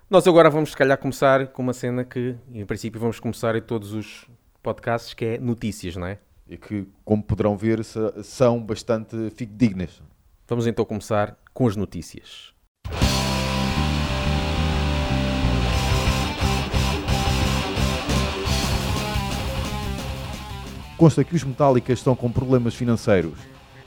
Nós 0.08 0.28
agora 0.28 0.48
vamos, 0.50 0.72
se 0.72 0.78
calhar, 0.78 0.96
começar 0.98 1.48
com 1.48 1.64
uma 1.64 1.74
cena 1.74 2.04
que, 2.04 2.36
em 2.54 2.64
princípio, 2.64 3.00
vamos 3.00 3.20
começar 3.20 3.56
em 3.56 3.62
todos 3.62 3.94
os 3.94 4.28
podcasts, 4.62 5.16
que 5.16 5.26
é 5.26 5.38
notícias, 5.40 5.96
não 5.96 6.06
é? 6.06 6.20
E 6.48 6.56
que, 6.56 6.88
como 7.04 7.24
poderão 7.24 7.58
ver, 7.58 7.84
são 7.84 8.62
bastante 8.62 9.32
fidedignas. 9.32 10.04
Vamos 10.48 10.68
então 10.68 10.86
começar 10.86 11.36
com 11.54 11.66
as 11.66 11.76
notícias. 11.76 12.54
Consta 21.02 21.24
que 21.24 21.36
os 21.36 21.44
Metallica 21.44 21.92
estão 21.92 22.16
com 22.16 22.32
problemas 22.32 22.76
financeiros. 22.76 23.34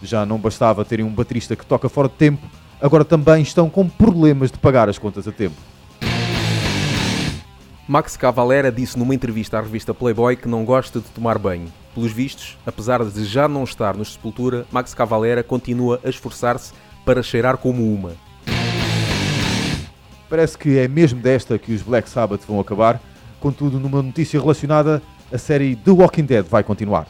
Já 0.02 0.26
não 0.26 0.36
bastava 0.36 0.84
terem 0.84 1.04
um 1.04 1.14
baterista 1.14 1.54
que 1.54 1.64
toca 1.64 1.88
fora 1.88 2.08
de 2.08 2.16
tempo, 2.16 2.44
agora 2.80 3.04
também 3.04 3.40
estão 3.40 3.70
com 3.70 3.88
problemas 3.88 4.50
de 4.50 4.58
pagar 4.58 4.88
as 4.88 4.98
contas 4.98 5.28
a 5.28 5.30
tempo. 5.30 5.54
Max 7.86 8.16
Cavalera 8.16 8.72
disse 8.72 8.98
numa 8.98 9.14
entrevista 9.14 9.58
à 9.58 9.60
revista 9.60 9.94
Playboy 9.94 10.34
que 10.34 10.48
não 10.48 10.64
gosta 10.64 10.98
de 10.98 11.06
tomar 11.10 11.38
banho. 11.38 11.72
Pelos 11.94 12.10
vistos, 12.10 12.58
apesar 12.66 13.04
de 13.04 13.24
já 13.24 13.46
não 13.46 13.62
estar 13.62 13.96
nos 13.96 14.14
Sepultura, 14.14 14.66
Max 14.72 14.92
Cavalera 14.92 15.44
continua 15.44 16.00
a 16.04 16.08
esforçar-se 16.08 16.72
para 17.04 17.22
cheirar 17.22 17.58
como 17.58 17.94
uma. 17.94 18.14
Parece 20.28 20.58
que 20.58 20.78
é 20.78 20.88
mesmo 20.88 21.20
desta 21.20 21.60
que 21.60 21.72
os 21.72 21.80
Black 21.80 22.10
Sabbath 22.10 22.42
vão 22.44 22.58
acabar, 22.58 23.00
contudo, 23.44 23.78
numa 23.78 24.02
notícia 24.02 24.40
relacionada, 24.40 25.02
a 25.30 25.36
série 25.36 25.76
The 25.76 25.90
Walking 25.90 26.24
Dead 26.24 26.46
vai 26.46 26.64
continuar. 26.64 27.06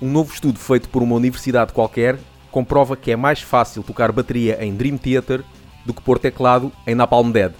Um 0.00 0.10
novo 0.10 0.32
estudo 0.32 0.58
feito 0.58 0.88
por 0.88 1.02
uma 1.02 1.14
universidade 1.14 1.74
qualquer 1.74 2.18
comprova 2.50 2.96
que 2.96 3.10
é 3.10 3.16
mais 3.16 3.42
fácil 3.42 3.82
tocar 3.82 4.10
bateria 4.10 4.64
em 4.64 4.74
Dream 4.74 4.96
Theater 4.96 5.44
do 5.84 5.92
que 5.92 6.00
pôr 6.00 6.18
teclado 6.18 6.72
em 6.86 6.94
Napalm 6.94 7.30
Dead. 7.30 7.52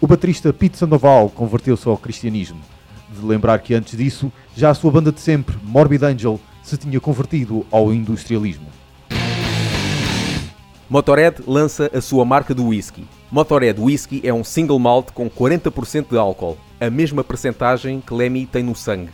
O 0.00 0.06
baterista 0.06 0.50
Pete 0.50 0.78
Sandoval 0.78 1.28
converteu-se 1.28 1.86
ao 1.86 1.98
cristianismo. 1.98 2.60
De 3.10 3.24
lembrar 3.24 3.58
que 3.58 3.74
antes 3.74 3.98
disso, 3.98 4.32
já 4.56 4.70
a 4.70 4.74
sua 4.74 4.90
banda 4.90 5.12
de 5.12 5.20
sempre, 5.20 5.58
Morbid 5.62 6.02
Angel, 6.02 6.40
se 6.62 6.78
tinha 6.78 6.98
convertido 6.98 7.66
ao 7.70 7.92
industrialismo. 7.92 8.68
Motorhead 10.88 11.42
lança 11.46 11.90
a 11.92 12.00
sua 12.00 12.24
marca 12.24 12.54
do 12.54 12.68
whisky. 12.68 13.04
Motorhead 13.30 13.80
Whisky 13.80 14.20
é 14.24 14.32
um 14.32 14.44
single 14.44 14.78
malt 14.78 15.10
com 15.12 15.28
40% 15.28 16.10
de 16.10 16.18
álcool, 16.18 16.56
a 16.80 16.90
mesma 16.90 17.24
percentagem 17.24 18.00
que 18.00 18.14
Lemmy 18.14 18.46
tem 18.46 18.62
no 18.62 18.74
sangue. 18.74 19.10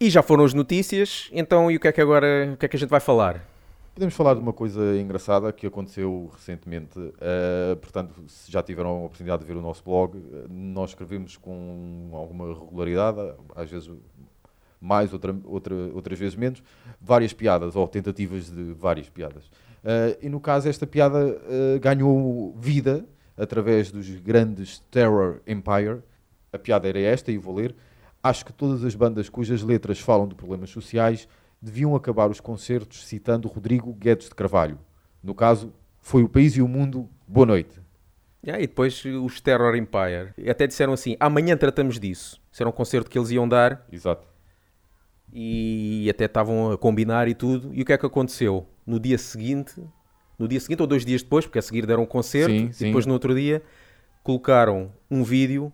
E 0.00 0.10
já 0.10 0.22
foram 0.22 0.44
as 0.44 0.52
notícias, 0.52 1.30
então 1.32 1.70
e 1.70 1.76
o 1.76 1.80
que 1.80 1.88
é 1.88 1.92
que 1.92 2.00
agora, 2.00 2.50
o 2.52 2.56
que 2.56 2.66
é 2.66 2.68
que 2.68 2.76
a 2.76 2.78
gente 2.78 2.88
vai 2.88 3.00
falar? 3.00 3.44
Podemos 3.94 4.14
falar 4.14 4.34
de 4.34 4.40
uma 4.40 4.52
coisa 4.52 4.98
engraçada 5.00 5.50
que 5.52 5.66
aconteceu 5.66 6.30
recentemente. 6.34 6.98
Uh, 6.98 7.76
portanto, 7.80 8.12
se 8.28 8.52
já 8.52 8.62
tiveram 8.62 8.90
a 8.90 9.04
oportunidade 9.04 9.40
de 9.42 9.48
ver 9.48 9.56
o 9.56 9.62
nosso 9.62 9.82
blog, 9.82 10.22
nós 10.50 10.90
escrevemos 10.90 11.38
com 11.38 12.10
alguma 12.12 12.52
regularidade, 12.52 13.18
às 13.54 13.70
vezes 13.70 13.90
mais, 14.78 15.12
outra, 15.12 15.34
outra, 15.44 15.74
outras 15.94 16.18
vezes 16.18 16.36
menos, 16.36 16.62
várias 17.00 17.32
piadas 17.32 17.74
ou 17.74 17.88
tentativas 17.88 18.50
de 18.50 18.74
várias 18.74 19.08
piadas. 19.08 19.50
Uh, 19.86 20.18
e 20.20 20.28
no 20.28 20.40
caso, 20.40 20.68
esta 20.68 20.84
piada 20.84 21.40
ganhou 21.80 22.52
vida 22.58 23.06
através 23.36 23.92
dos 23.92 24.08
grandes 24.16 24.80
Terror 24.90 25.40
Empire. 25.46 26.02
A 26.52 26.58
piada 26.58 26.88
era 26.88 26.98
esta, 26.98 27.30
e 27.30 27.38
vou 27.38 27.54
ler. 27.54 27.74
Acho 28.22 28.44
que 28.44 28.52
todas 28.52 28.82
as 28.84 28.96
bandas 28.96 29.28
cujas 29.28 29.62
letras 29.62 30.00
falam 30.00 30.26
de 30.26 30.34
problemas 30.34 30.70
sociais 30.70 31.28
deviam 31.62 31.94
acabar 31.94 32.28
os 32.28 32.40
concertos 32.40 33.06
citando 33.06 33.46
Rodrigo 33.46 33.92
Guedes 33.92 34.28
de 34.28 34.34
Carvalho. 34.34 34.78
No 35.22 35.34
caso, 35.34 35.72
foi 36.00 36.24
o 36.24 36.28
país 36.28 36.56
e 36.56 36.62
o 36.62 36.66
mundo. 36.66 37.08
Boa 37.26 37.46
noite. 37.46 37.80
Yeah, 38.44 38.62
e 38.62 38.66
depois 38.66 39.04
os 39.04 39.40
Terror 39.40 39.76
Empire. 39.76 40.32
Até 40.48 40.66
disseram 40.66 40.92
assim: 40.92 41.16
amanhã 41.20 41.56
tratamos 41.56 42.00
disso. 42.00 42.40
Isso 42.50 42.62
era 42.62 42.68
um 42.68 42.72
concerto 42.72 43.10
que 43.10 43.18
eles 43.18 43.30
iam 43.30 43.48
dar. 43.48 43.86
Exato. 43.92 44.26
E 45.32 46.08
até 46.10 46.24
estavam 46.24 46.72
a 46.72 46.78
combinar 46.78 47.28
e 47.28 47.34
tudo. 47.34 47.74
E 47.74 47.82
o 47.82 47.84
que 47.84 47.92
é 47.92 47.98
que 47.98 48.06
aconteceu? 48.06 48.66
No 48.86 49.00
dia 49.00 49.18
seguinte, 49.18 49.82
no 50.38 50.46
dia 50.46 50.60
seguinte 50.60 50.80
ou 50.80 50.86
dois 50.86 51.04
dias 51.04 51.20
depois, 51.22 51.44
porque 51.44 51.58
a 51.58 51.62
seguir 51.62 51.84
deram 51.86 52.04
um 52.04 52.06
concerto, 52.06 52.52
Sim, 52.52 52.68
e 52.68 52.72
sim. 52.72 52.86
depois 52.86 53.04
no 53.04 53.12
outro 53.12 53.34
dia 53.34 53.62
colocaram 54.22 54.92
um 55.10 55.24
vídeo 55.24 55.72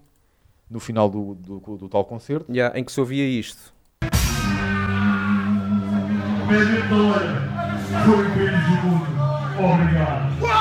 No 0.70 0.80
final 0.80 1.10
do, 1.10 1.34
do, 1.34 1.76
do 1.76 1.88
tal 1.88 2.04
concerto, 2.06 2.50
yeah, 2.50 2.78
em 2.78 2.82
que 2.82 2.90
se 2.90 2.98
ouvia 2.98 3.28
isto. 3.28 3.74
Mediadora, 6.48 7.48
foi 8.06 8.24
bem 8.28 8.46
de 8.46 8.74
mundo. 8.86 9.12
Obrigado. 9.58 10.51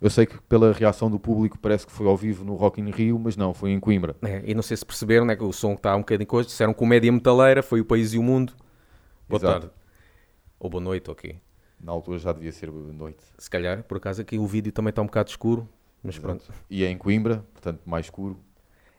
Eu 0.00 0.10
sei 0.10 0.26
que 0.26 0.40
pela 0.42 0.72
reação 0.72 1.10
do 1.10 1.18
público 1.18 1.58
parece 1.58 1.86
que 1.86 1.92
foi 1.92 2.06
ao 2.06 2.16
vivo 2.16 2.44
no 2.44 2.54
Rock 2.54 2.80
in 2.80 2.90
Rio, 2.90 3.18
mas 3.18 3.36
não, 3.36 3.52
foi 3.52 3.70
em 3.70 3.80
Coimbra. 3.80 4.16
É, 4.22 4.42
e 4.44 4.54
não 4.54 4.62
sei 4.62 4.76
se 4.76 4.84
perceberam, 4.84 5.26
né, 5.26 5.36
que 5.36 5.44
o 5.44 5.52
som 5.52 5.74
está 5.74 5.94
um 5.94 6.00
bocadinho 6.00 6.26
coisa. 6.26 6.48
Disseram 6.48 6.72
comédia 6.72 7.12
metaleira, 7.12 7.62
foi 7.62 7.80
o 7.80 7.84
país 7.84 8.14
e 8.14 8.18
o 8.18 8.22
mundo. 8.22 8.54
Boa 9.28 9.38
Exato. 9.38 9.60
tarde. 9.60 9.74
Ou 10.58 10.70
boa 10.70 10.82
noite, 10.82 11.10
ok. 11.10 11.38
Na 11.80 11.92
altura 11.92 12.18
já 12.18 12.32
devia 12.32 12.52
ser 12.52 12.70
noite. 12.70 13.24
Se 13.38 13.48
calhar, 13.48 13.82
por 13.84 13.96
acaso, 13.96 14.20
aqui 14.20 14.38
o 14.38 14.46
vídeo 14.46 14.72
também 14.72 14.90
está 14.90 15.02
um 15.02 15.06
bocado 15.06 15.30
escuro. 15.30 15.68
Mas 16.02 16.18
pronto. 16.18 16.44
E 16.68 16.84
é 16.84 16.90
em 16.90 16.96
Coimbra, 16.96 17.44
portanto 17.52 17.80
mais 17.84 18.06
escuro. 18.06 18.38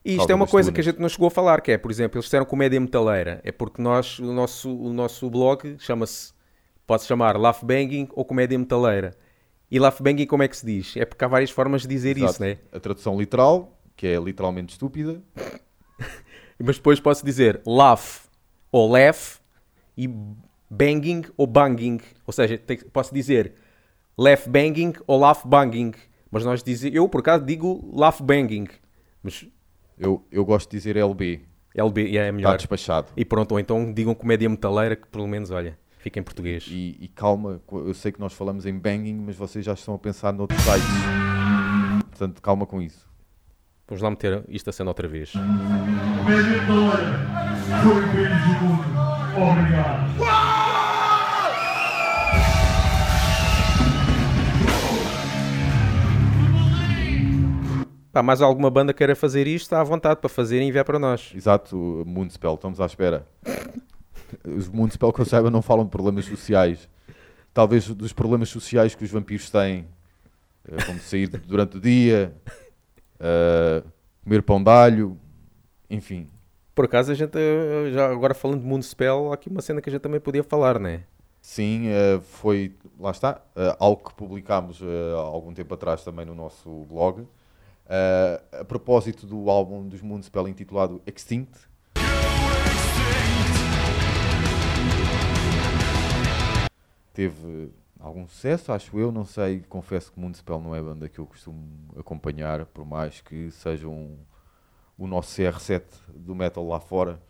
E 0.03 0.15
isto 0.15 0.31
é 0.31 0.35
uma 0.35 0.47
coisa 0.47 0.71
que 0.71 0.81
a 0.81 0.83
gente 0.83 0.99
não 0.99 1.07
chegou 1.07 1.27
a 1.27 1.31
falar, 1.31 1.61
que 1.61 1.71
é, 1.71 1.77
por 1.77 1.91
exemplo, 1.91 2.17
eles 2.17 2.25
disseram 2.25 2.45
comédia 2.45 2.79
metaleira. 2.79 3.39
É 3.43 3.51
porque 3.51 3.81
nós, 3.81 4.17
o 4.17 4.33
nosso, 4.33 4.75
o 4.75 4.91
nosso 4.91 5.29
blog 5.29 5.75
chama-se, 5.77 6.33
pode-se 6.87 7.07
chamar 7.07 7.37
Laugh 7.37 7.63
Banging 7.63 8.07
ou 8.13 8.25
comédia 8.25 8.57
metaleira. 8.57 9.15
E 9.71 9.79
Laugh 9.79 10.01
Banging 10.01 10.25
como 10.25 10.43
é 10.43 10.47
que 10.49 10.57
se 10.57 10.65
diz? 10.65 10.97
É 10.97 11.05
porque 11.05 11.23
há 11.23 11.27
várias 11.29 11.49
formas 11.49 11.83
de 11.83 11.87
dizer 11.87 12.17
Exato. 12.17 12.33
isso, 12.33 12.41
né? 12.41 12.57
A 12.73 12.79
tradução 12.79 13.17
literal, 13.17 13.79
que 13.95 14.05
é 14.05 14.19
literalmente 14.19 14.73
estúpida, 14.73 15.21
Mas 16.63 16.75
depois 16.75 16.99
posso 16.99 17.25
dizer 17.25 17.61
laugh 17.65 18.27
ou 18.71 18.91
laugh 18.91 19.39
e 19.97 20.07
banging 20.69 21.23
ou 21.35 21.47
banging. 21.47 21.99
Ou 22.25 22.33
seja, 22.33 22.61
posso 22.93 23.13
dizer 23.13 23.53
laugh 24.17 24.47
banging 24.47 24.93
ou 25.07 25.19
laugh 25.19 25.43
banging. 25.45 25.93
Mas 26.29 26.45
nós 26.45 26.63
dizemos, 26.63 26.95
eu 26.95 27.09
por 27.09 27.21
acaso 27.21 27.43
digo 27.43 27.89
laugh 27.93 28.21
banging. 28.21 28.67
Mas 29.23 29.45
eu, 29.97 30.23
eu 30.31 30.45
gosto 30.45 30.69
de 30.69 30.77
dizer 30.77 30.97
LB, 30.97 31.41
LB 31.75 32.01
yeah, 32.01 32.19
é 32.19 32.23
está 32.25 32.31
melhor. 32.31 32.57
despachado. 32.57 33.07
E 33.17 33.25
pronto, 33.25 33.53
ou 33.53 33.59
então 33.59 33.91
digam 33.91 34.13
comédia 34.13 34.47
metaleira 34.47 34.95
que 34.95 35.07
pelo 35.07 35.27
menos, 35.27 35.49
olha, 35.51 35.77
fica 36.01 36.19
em 36.19 36.23
português. 36.23 36.67
E, 36.69 36.97
e 36.99 37.07
calma, 37.07 37.61
eu 37.71 37.93
sei 37.93 38.11
que 38.11 38.19
nós 38.19 38.33
falamos 38.33 38.65
em 38.65 38.77
banging, 38.77 39.21
mas 39.25 39.35
vocês 39.35 39.63
já 39.63 39.73
estão 39.73 39.93
a 39.93 39.99
pensar 39.99 40.33
noutros 40.33 40.59
sites. 40.61 40.81
Portanto, 42.09 42.41
calma 42.41 42.65
com 42.65 42.81
isso. 42.81 43.09
Vamos 43.87 44.01
lá 44.01 44.09
meter 44.09 44.43
isto 44.49 44.69
a 44.69 44.73
cena 44.73 44.89
outra 44.89 45.07
vez. 45.07 45.31
Foi 45.31 45.41
mundo. 48.61 48.83
Obrigado. 49.37 50.11
Pá, 58.11 58.21
mais 58.21 58.41
alguma 58.41 58.69
banda 58.69 58.93
queira 58.93 59.15
fazer 59.15 59.47
isto, 59.47 59.63
está 59.63 59.79
à 59.79 59.83
vontade 59.85 60.19
para 60.19 60.29
fazer 60.29 60.61
e 60.61 60.65
enviar 60.65 60.83
para 60.83 60.99
nós. 60.99 61.31
Exato, 61.33 62.03
Moonspell, 62.05 62.55
estamos 62.55 62.81
à 62.81 62.85
espera. 62.85 63.25
Os 64.45 64.67
Moonspell, 64.67 65.13
que 65.13 65.21
eu 65.21 65.25
saiba, 65.25 65.49
não 65.49 65.61
falam 65.61 65.85
de 65.85 65.91
problemas 65.91 66.25
sociais. 66.25 66.89
Talvez 67.53 67.87
dos 67.87 68.13
problemas 68.13 68.49
sociais 68.49 68.95
que 68.95 69.03
os 69.03 69.11
vampiros 69.11 69.49
têm, 69.49 69.87
eh, 70.67 70.83
como 70.85 70.99
sair 70.99 71.27
durante 71.27 71.77
o 71.77 71.81
dia, 71.81 72.33
eh, 73.19 73.83
comer 74.23 74.41
pão 74.41 74.63
de 74.63 74.69
alho, 74.69 75.17
enfim. 75.89 76.29
Por 76.73 76.85
acaso 76.85 77.11
a 77.11 77.15
gente, 77.15 77.37
eh, 77.37 77.91
já 77.91 78.09
agora 78.09 78.33
falando 78.33 78.61
de 78.61 78.65
Moonspell, 78.65 79.31
há 79.31 79.35
aqui 79.35 79.49
uma 79.49 79.61
cena 79.61 79.81
que 79.81 79.89
a 79.89 79.91
gente 79.91 80.01
também 80.01 80.19
podia 80.19 80.43
falar, 80.43 80.79
né? 80.79 81.03
Sim, 81.41 81.87
eh, 81.87 82.19
foi, 82.21 82.75
lá 82.99 83.11
está, 83.11 83.41
algo 83.79 84.09
que 84.09 84.15
publicámos 84.15 84.81
há 84.81 85.19
algum 85.19 85.53
tempo 85.53 85.73
atrás 85.73 86.03
também 86.03 86.25
no 86.25 86.35
nosso 86.35 86.85
blog. 86.85 87.27
A 88.53 88.63
propósito 88.63 89.25
do 89.27 89.49
álbum 89.49 89.87
dos 89.87 90.01
Moonspell 90.01 90.47
intitulado 90.47 91.01
Extinct. 91.05 91.70
Teve 97.13 97.71
algum 97.99 98.27
sucesso, 98.27 98.71
acho 98.71 98.97
eu, 98.99 99.11
não 99.11 99.25
sei, 99.25 99.61
confesso 99.69 100.11
que 100.11 100.19
Moonspell 100.19 100.61
não 100.61 100.75
é 100.75 100.81
banda 100.81 101.09
que 101.09 101.19
eu 101.19 101.25
costumo 101.25 101.61
acompanhar, 101.97 102.65
por 102.67 102.85
mais 102.85 103.21
que 103.21 103.51
sejam 103.51 104.17
o 104.97 105.07
nosso 105.07 105.29
CR7 105.31 105.85
do 106.15 106.35
metal 106.35 106.67
lá 106.67 106.79
fora, 106.79 107.21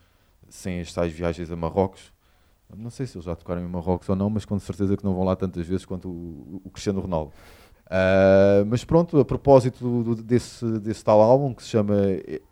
sem 0.49 0.81
as 0.81 0.93
tais 0.93 1.11
viagens 1.13 1.51
a 1.51 1.55
Marrocos. 1.55 2.13
Não 2.75 2.89
sei 2.89 3.05
se 3.05 3.17
eles 3.17 3.25
já 3.25 3.35
tocaram 3.35 3.61
em 3.61 3.67
Marrocos 3.67 4.07
ou 4.09 4.15
não, 4.15 4.29
mas 4.29 4.45
com 4.45 4.57
certeza 4.59 4.97
que 4.97 5.03
não 5.03 5.13
vão 5.13 5.23
lá 5.25 5.35
tantas 5.35 5.67
vezes 5.67 5.85
quanto 5.85 6.09
o, 6.09 6.61
o 6.65 6.69
Cristiano 6.71 7.01
Ronaldo. 7.01 7.33
Ah, 7.89 8.63
mas 8.67 8.83
pronto, 8.85 9.19
a 9.19 9.25
propósito 9.25 10.03
do- 10.03 10.15
desse, 10.23 10.65
desse 10.79 11.03
tal 11.03 11.21
álbum 11.21 11.53
que 11.53 11.63
se 11.63 11.69
chama 11.69 11.95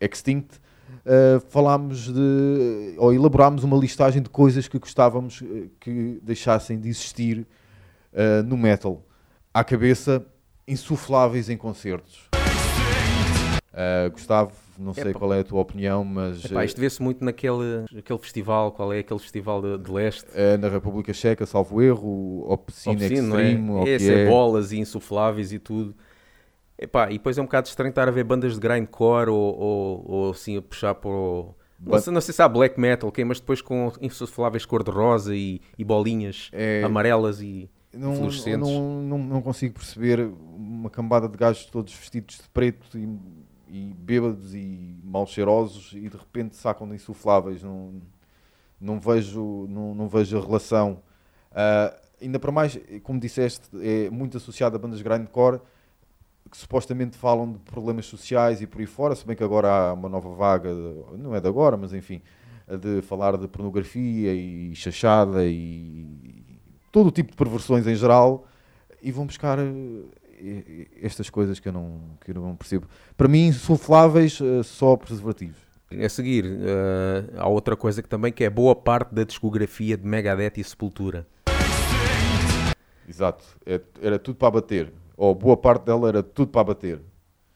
Extinct, 0.00 0.60
ah, 1.04 1.40
falámos 1.48 2.12
de, 2.12 2.94
ou 2.98 3.12
elaborámos 3.12 3.64
uma 3.64 3.76
listagem 3.76 4.22
de 4.22 4.28
coisas 4.28 4.68
que 4.68 4.78
gostávamos 4.78 5.42
eh, 5.42 5.68
que 5.80 6.20
deixassem 6.22 6.78
de 6.78 6.88
existir 6.88 7.46
ah, 8.14 8.42
no 8.42 8.56
metal. 8.56 9.04
À 9.52 9.64
cabeça, 9.64 10.24
insufláveis 10.66 11.48
em 11.48 11.56
concertos. 11.56 12.28
Uh, 13.72 14.10
Gustavo, 14.10 14.52
não 14.76 14.92
sei 14.92 15.10
Epá. 15.10 15.18
qual 15.18 15.32
é 15.32 15.40
a 15.40 15.44
tua 15.44 15.60
opinião, 15.60 16.04
mas 16.04 16.44
Epá, 16.44 16.64
isto 16.64 16.80
vê-se 16.80 17.00
muito 17.00 17.24
naquele 17.24 17.84
aquele 17.96 18.18
festival, 18.18 18.72
qual 18.72 18.92
é 18.92 18.98
aquele 18.98 19.20
festival 19.20 19.62
de, 19.62 19.78
de 19.78 19.90
leste? 19.92 20.26
é 20.34 20.56
na 20.56 20.68
República 20.68 21.12
Checa, 21.12 21.46
salvo 21.46 21.80
erro, 21.80 22.08
o 22.08 22.52
Opcine 22.52 22.96
Obscene, 22.96 23.20
não 23.20 23.40
Extreme, 23.40 23.70
ou 23.70 23.86
é? 23.86 23.90
Esse 23.90 24.12
é 24.12 24.24
é. 24.24 24.28
bolas 24.28 24.72
e 24.72 24.78
insufláveis 24.80 25.52
e 25.52 25.60
tudo. 25.60 25.94
Epá, 26.82 27.10
e 27.10 27.18
depois 27.18 27.36
é 27.36 27.42
um 27.42 27.44
bocado 27.44 27.68
estranho 27.68 27.90
estar 27.90 28.08
a 28.08 28.10
ver 28.10 28.24
bandas 28.24 28.54
de 28.54 28.60
grindcore 28.60 29.28
ou, 29.28 29.54
ou, 29.58 30.04
ou 30.10 30.30
assim 30.30 30.56
a 30.56 30.62
puxar 30.62 30.94
para 30.94 31.10
o... 31.10 31.54
Não 31.78 31.98
sei, 31.98 32.12
não 32.12 32.20
sei 32.22 32.32
se 32.34 32.40
há 32.42 32.48
black 32.48 32.80
metal, 32.80 33.08
ok, 33.10 33.22
mas 33.24 33.38
depois 33.38 33.60
com 33.60 33.92
insufláveis 34.00 34.64
cor-de-rosa 34.64 35.34
e, 35.36 35.60
e 35.78 35.84
bolinhas 35.84 36.48
É- 36.52 36.82
amarelas 36.82 37.42
e 37.42 37.70
Não, 37.92 38.14
fluorescentes. 38.14 38.70
não, 38.70 39.02
não, 39.02 39.18
não 39.18 39.42
consigo 39.42 39.74
perceber 39.74 40.30
uma 40.56 40.88
cambada 40.88 41.28
de 41.28 41.36
gajos 41.36 41.66
todos 41.66 41.92
vestidos 41.92 42.36
de 42.36 42.48
preto 42.48 42.98
e, 42.98 43.08
e 43.68 43.94
bêbados 43.98 44.54
e 44.54 44.98
mal 45.04 45.26
cheirosos 45.26 45.92
e 45.94 46.08
de 46.08 46.16
repente 46.16 46.56
sacam 46.56 46.88
de 46.88 46.94
insufláveis. 46.94 47.62
Não, 47.62 47.92
não, 48.80 48.98
vejo, 48.98 49.66
não, 49.68 49.94
não 49.94 50.08
vejo 50.08 50.38
a 50.38 50.40
relação. 50.40 51.02
Ah, 51.52 51.94
ainda 52.20 52.38
para 52.38 52.52
mais, 52.52 52.78
como 53.02 53.18
disseste, 53.20 53.68
é 53.82 54.08
muito 54.10 54.36
associado 54.36 54.76
a 54.76 54.78
bandas 54.78 54.98
de 54.98 55.04
grindcore 55.04 55.60
que 56.50 56.56
supostamente 56.56 57.16
falam 57.16 57.52
de 57.52 57.58
problemas 57.60 58.06
sociais 58.06 58.60
e 58.60 58.66
por 58.66 58.80
aí 58.80 58.86
fora, 58.86 59.14
se 59.14 59.24
bem 59.26 59.36
que 59.36 59.44
agora 59.44 59.68
há 59.68 59.92
uma 59.92 60.08
nova 60.08 60.28
vaga, 60.34 60.70
de- 60.74 61.18
não 61.18 61.34
é 61.34 61.40
de 61.40 61.46
agora, 61.48 61.76
mas 61.76 61.92
enfim, 61.92 62.20
a 62.68 62.76
de 62.76 63.00
falar 63.02 63.36
de 63.36 63.46
pornografia 63.48 64.34
e 64.34 64.74
chachada 64.74 65.44
e 65.46 66.06
todo 66.90 67.06
o 67.08 67.10
tipo 67.12 67.30
de 67.30 67.36
perversões 67.36 67.86
em 67.86 67.94
geral 67.94 68.46
e 69.02 69.12
vão 69.12 69.26
buscar 69.26 69.58
eh, 69.60 70.86
estas 71.02 71.30
coisas 71.30 71.60
que 71.60 71.68
eu 71.68 71.72
não, 71.72 72.00
que 72.24 72.30
eu 72.30 72.34
não 72.34 72.56
percebo. 72.56 72.86
Para 73.16 73.28
mim, 73.28 73.46
insufláveis, 73.48 74.40
eh, 74.40 74.62
só 74.62 74.96
preservativos. 74.96 75.56
A 76.04 76.08
seguir, 76.08 76.44
eh, 76.46 77.24
há 77.36 77.48
outra 77.48 77.76
coisa 77.76 78.00
que 78.02 78.08
também 78.08 78.32
que 78.32 78.42
é 78.44 78.50
boa 78.50 78.74
parte 78.74 79.14
da 79.14 79.22
discografia 79.24 79.96
de 79.96 80.06
Megadeth 80.06 80.54
e 80.58 80.64
Sepultura. 80.64 81.26
Exato. 83.08 83.44
É- 83.66 83.80
era 84.00 84.18
tudo 84.18 84.36
para 84.36 84.50
bater. 84.52 84.92
Ou 85.22 85.34
boa 85.34 85.54
parte 85.54 85.84
dela 85.84 86.08
era 86.08 86.22
tudo 86.22 86.48
para 86.50 86.64
bater. 86.64 86.98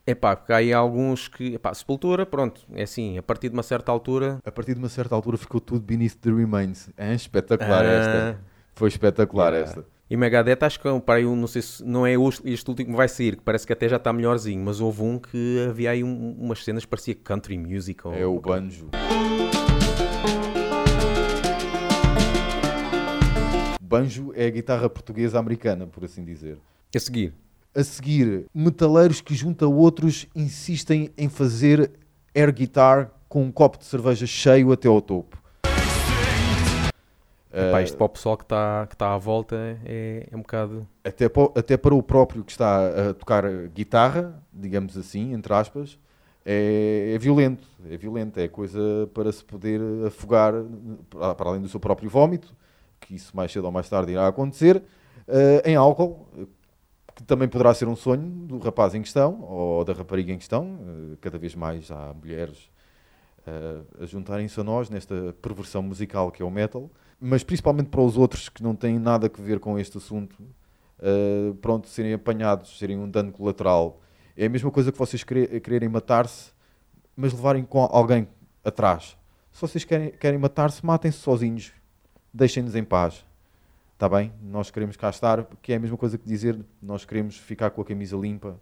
Epá, 0.06 0.36
porque 0.36 0.52
há 0.52 0.56
aí 0.56 0.70
alguns 0.70 1.28
que... 1.28 1.54
Epá, 1.54 1.72
Sepultura, 1.72 2.26
pronto, 2.26 2.60
é 2.74 2.82
assim, 2.82 3.16
a 3.16 3.22
partir 3.22 3.48
de 3.48 3.54
uma 3.54 3.62
certa 3.62 3.90
altura... 3.90 4.38
A 4.44 4.52
partir 4.52 4.74
de 4.74 4.80
uma 4.80 4.90
certa 4.90 5.14
altura 5.14 5.38
ficou 5.38 5.58
tudo 5.62 5.80
beneath 5.80 6.16
the 6.20 6.30
remains. 6.30 6.90
É 6.94 7.14
espetacular 7.14 7.82
Ah. 7.86 7.88
esta. 7.88 8.40
Foi 8.74 8.88
espetacular 8.90 9.54
Yeah. 9.54 9.70
esta. 9.70 9.86
E 10.10 10.14
Megadeth 10.14 10.58
acho 10.62 10.78
que 10.78 10.86
é 10.86 11.00
para 11.00 11.14
aí 11.14 11.24
não 11.24 11.46
sei 11.46 11.62
se 11.62 11.82
não 11.82 12.06
é 12.06 12.12
este 12.44 12.68
último 12.68 12.90
que 12.90 12.96
vai 12.96 13.08
sair, 13.08 13.34
que 13.36 13.42
parece 13.42 13.66
que 13.66 13.72
até 13.72 13.88
já 13.88 13.96
está 13.96 14.12
melhorzinho, 14.12 14.62
mas 14.62 14.78
houve 14.82 15.00
um 15.02 15.18
que 15.18 15.64
havia 15.66 15.90
aí 15.92 16.04
um- 16.04 16.36
umas 16.38 16.62
cenas 16.62 16.84
que 16.84 16.90
parecia 16.90 17.14
country 17.14 17.56
music. 17.56 18.06
Ou, 18.06 18.12
É 18.12 18.26
o 18.26 18.38
banjo. 18.38 18.90
Banjo 23.80 24.32
é 24.34 24.46
a 24.46 24.50
guitarra 24.50 24.90
portuguesa 24.90 25.38
americana, 25.38 25.86
por 25.86 26.04
assim 26.04 26.22
dizer. 26.24 26.58
A 26.94 26.98
seguir, 27.00 27.32
A 27.76 27.82
seguir, 27.82 28.46
metaleiros 28.54 29.20
que 29.20 29.34
junto 29.34 29.64
a 29.64 29.68
outros 29.68 30.26
insistem 30.34 31.10
em 31.18 31.28
fazer 31.28 31.90
air 32.34 32.52
guitar 32.52 33.10
com 33.28 33.42
um 33.42 33.50
copo 33.50 33.78
de 33.78 33.84
cerveja 33.84 34.26
cheio 34.26 34.70
até 34.70 34.86
ao 34.86 35.00
topo. 35.02 35.42
epá, 37.52 37.82
isto 37.82 37.96
para 37.96 38.06
o 38.06 38.08
pessoal 38.08 38.36
que 38.36 38.44
está 38.44 38.86
que 38.88 38.96
tá 38.96 39.12
à 39.12 39.18
volta 39.18 39.56
é, 39.84 40.28
é 40.30 40.36
um 40.36 40.40
bocado... 40.40 40.86
até, 41.02 41.28
pa- 41.28 41.50
até 41.56 41.76
para 41.76 41.94
o 41.94 42.02
próprio 42.02 42.44
que 42.44 42.52
está 42.52 43.10
a 43.10 43.14
tocar 43.14 43.44
guitarra, 43.74 44.40
digamos 44.52 44.96
assim, 44.96 45.32
entre 45.32 45.52
aspas, 45.52 45.98
é, 46.46 47.12
é 47.14 47.18
violento. 47.18 47.66
É 47.90 47.96
violento, 47.96 48.38
é 48.38 48.46
coisa 48.46 48.78
para 49.12 49.32
se 49.32 49.42
poder 49.44 49.80
afogar 50.06 50.54
para 51.10 51.34
para 51.34 51.48
além 51.50 51.60
do 51.60 51.68
seu 51.68 51.80
próprio 51.80 52.08
vómito, 52.08 52.54
que 53.00 53.16
isso 53.16 53.36
mais 53.36 53.50
cedo 53.50 53.64
ou 53.64 53.72
mais 53.72 53.88
tarde 53.88 54.12
irá 54.12 54.28
acontecer, 54.28 54.80
eh, 55.26 55.62
em 55.64 55.74
álcool, 55.76 56.26
que 57.14 57.22
também 57.22 57.48
poderá 57.48 57.72
ser 57.74 57.86
um 57.88 57.96
sonho 57.96 58.28
do 58.46 58.58
rapaz 58.58 58.94
em 58.94 59.02
questão 59.02 59.40
ou 59.42 59.84
da 59.84 59.92
rapariga 59.92 60.32
em 60.32 60.38
questão. 60.38 60.78
Eh, 61.12 61.16
Cada 61.20 61.38
vez 61.38 61.54
mais 61.54 61.90
há 61.90 62.12
mulheres 62.14 62.70
eh, 63.46 63.80
a 64.02 64.06
juntarem-se 64.06 64.58
a 64.60 64.64
nós 64.64 64.90
nesta 64.90 65.34
perversão 65.40 65.82
musical 65.82 66.30
que 66.30 66.42
é 66.42 66.44
o 66.44 66.50
metal, 66.50 66.90
mas 67.20 67.42
principalmente 67.44 67.88
para 67.88 68.00
os 68.00 68.16
outros 68.16 68.48
que 68.48 68.62
não 68.62 68.74
têm 68.74 68.98
nada 68.98 69.30
a 69.32 69.42
ver 69.42 69.60
com 69.60 69.78
este 69.78 69.96
assunto, 69.98 70.34
uh, 70.98 71.54
pronto, 71.56 71.88
serem 71.88 72.12
apanhados, 72.12 72.78
serem 72.78 72.98
um 72.98 73.08
dano 73.08 73.32
colateral. 73.32 74.00
É 74.36 74.46
a 74.46 74.48
mesma 74.48 74.70
coisa 74.70 74.90
que 74.90 74.98
vocês 74.98 75.22
querer- 75.24 75.60
quererem 75.60 75.88
matar-se, 75.88 76.52
mas 77.16 77.32
levarem 77.32 77.64
com 77.64 77.80
alguém 77.84 78.28
atrás. 78.64 79.16
Se 79.52 79.60
vocês 79.60 79.84
querem, 79.84 80.10
querem 80.10 80.38
matar-se, 80.38 80.84
matem-se 80.84 81.18
sozinhos. 81.18 81.72
Deixem-nos 82.32 82.74
em 82.74 82.82
paz. 82.82 83.24
Está 83.94 84.08
bem? 84.08 84.32
Nós 84.42 84.70
queremos 84.70 84.96
cá 84.96 85.08
estar, 85.08 85.46
que 85.62 85.72
é 85.72 85.76
a 85.76 85.80
mesma 85.80 85.96
coisa 85.96 86.18
que 86.18 86.26
dizer 86.26 86.58
nós 86.82 87.04
queremos 87.04 87.38
ficar 87.38 87.70
com 87.70 87.80
a 87.80 87.84
camisa 87.84 88.16
limpa 88.16 88.60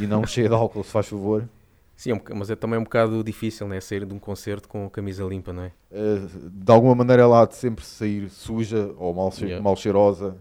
e 0.00 0.06
não 0.06 0.24
cheia 0.26 0.48
de 0.48 0.54
álcool, 0.54 0.84
se 0.84 0.90
faz 0.90 1.08
favor. 1.08 1.48
Sim, 1.96 2.12
é 2.12 2.34
mas 2.34 2.48
é 2.48 2.54
também 2.54 2.78
um 2.78 2.84
bocado 2.84 3.24
difícil, 3.24 3.66
né? 3.66 3.80
Sair 3.80 4.06
de 4.06 4.14
um 4.14 4.20
concerto 4.20 4.68
com 4.68 4.86
a 4.86 4.90
camisa 4.90 5.24
limpa, 5.24 5.52
não 5.52 5.64
é? 5.64 5.72
Uh, 5.90 6.48
de 6.48 6.72
alguma 6.72 6.94
maneira 6.94 7.26
há 7.26 7.44
de 7.44 7.56
sempre 7.56 7.84
sair 7.84 8.30
suja 8.30 8.94
ou 8.96 9.12
mal, 9.12 9.32
Yeah. 9.40 9.60
mal 9.60 9.74
cheirosa. 9.74 10.36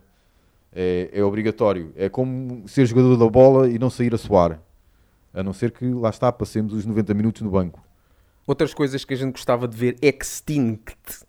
É, 0.72 1.10
é 1.12 1.24
obrigatório. 1.24 1.92
É 1.96 2.08
como 2.08 2.68
ser 2.68 2.86
jogador 2.86 3.18
da 3.18 3.28
bola 3.28 3.68
e 3.68 3.80
não 3.80 3.90
sair 3.90 4.14
a 4.14 4.18
suar. 4.20 4.62
A 5.34 5.42
não 5.42 5.52
ser 5.52 5.72
que, 5.72 5.86
lá 5.86 6.12
está, 6.12 6.32
passemos 6.32 6.74
os 6.74 6.86
90 6.86 7.14
minutos 7.16 7.42
no 7.42 7.50
banco. 7.50 7.82
Outras 8.46 8.74
coisas 8.74 9.04
que 9.04 9.16
a 9.16 9.18
gente 9.18 9.32
gostava 9.32 9.68
de 9.68 9.76
ver 9.76 9.98
extinct 10.00 11.26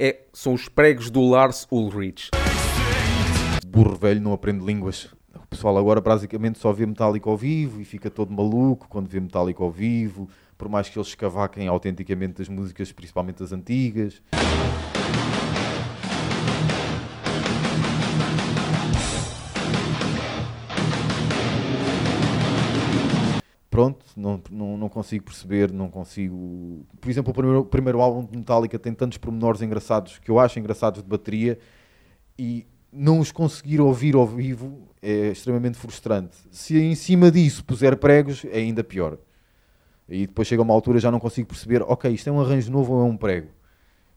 é, 0.00 0.22
são 0.32 0.54
os 0.54 0.66
pregos 0.66 1.10
do 1.10 1.20
Lars 1.28 1.66
Ulrich. 1.70 2.30
Burro 3.66 3.94
velho 3.96 4.18
não 4.18 4.32
aprende 4.32 4.64
línguas. 4.64 5.10
O 5.34 5.46
pessoal 5.46 5.76
agora 5.76 6.00
basicamente 6.00 6.58
só 6.58 6.72
vê 6.72 6.86
Metallica 6.86 7.28
ao 7.28 7.36
vivo 7.36 7.82
e 7.82 7.84
fica 7.84 8.08
todo 8.08 8.32
maluco 8.32 8.88
quando 8.88 9.08
vê 9.08 9.20
Metallica 9.20 9.62
ao 9.62 9.70
vivo, 9.70 10.26
por 10.56 10.70
mais 10.70 10.88
que 10.88 10.98
eles 10.98 11.08
escavaquem 11.08 11.68
autenticamente 11.68 12.40
as 12.40 12.48
músicas, 12.48 12.90
principalmente 12.90 13.42
as 13.42 13.52
antigas. 13.52 14.22
Pronto, 23.70 24.04
não, 24.16 24.42
não, 24.50 24.76
não 24.76 24.88
consigo 24.88 25.24
perceber, 25.24 25.70
não 25.72 25.88
consigo. 25.88 26.84
Por 27.00 27.08
exemplo, 27.08 27.30
o 27.30 27.34
primeiro, 27.34 27.60
o 27.60 27.64
primeiro 27.64 28.00
álbum 28.00 28.24
de 28.24 28.36
Metallica 28.36 28.78
tem 28.80 28.92
tantos 28.92 29.16
pormenores 29.16 29.62
engraçados 29.62 30.18
que 30.18 30.28
eu 30.28 30.40
acho 30.40 30.58
engraçados 30.58 31.00
de 31.00 31.08
bateria 31.08 31.56
e 32.36 32.66
não 32.92 33.20
os 33.20 33.30
conseguir 33.30 33.80
ouvir 33.80 34.16
ao 34.16 34.26
vivo 34.26 34.88
é 35.00 35.28
extremamente 35.28 35.78
frustrante. 35.78 36.36
Se 36.50 36.76
em 36.78 36.96
cima 36.96 37.30
disso 37.30 37.64
puser 37.64 37.96
pregos, 37.96 38.44
é 38.44 38.58
ainda 38.58 38.82
pior. 38.82 39.18
E 40.08 40.26
depois 40.26 40.48
chega 40.48 40.60
uma 40.62 40.74
altura 40.74 40.98
já 40.98 41.10
não 41.10 41.20
consigo 41.20 41.46
perceber, 41.46 41.82
ok, 41.82 42.10
isto 42.10 42.28
é 42.28 42.32
um 42.32 42.40
arranjo 42.40 42.72
novo 42.72 42.94
ou 42.94 43.00
é 43.00 43.04
um 43.04 43.16
prego? 43.16 43.48